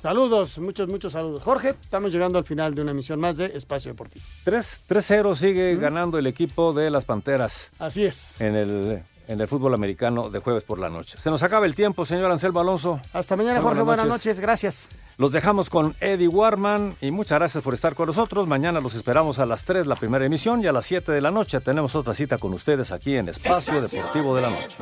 [0.00, 1.42] Saludos, muchos, muchos saludos.
[1.42, 4.24] Jorge, estamos llegando al final de una emisión más de Espacio Deportivo.
[4.46, 7.70] 3-0 sigue ganando el equipo de las Panteras.
[7.80, 8.40] Así es.
[8.40, 11.18] En el, en el fútbol americano de jueves por la noche.
[11.18, 13.00] Se nos acaba el tiempo, señor Anselmo Alonso.
[13.12, 13.82] Hasta mañana, Jorge.
[13.82, 14.38] Buenas noches.
[14.38, 14.88] Gracias.
[15.16, 18.46] Los dejamos con Eddie Warman y muchas gracias por estar con nosotros.
[18.46, 21.32] Mañana los esperamos a las 3 la primera emisión y a las 7 de la
[21.32, 24.76] noche tenemos otra cita con ustedes aquí en Espacio, Deportivo de la Noche.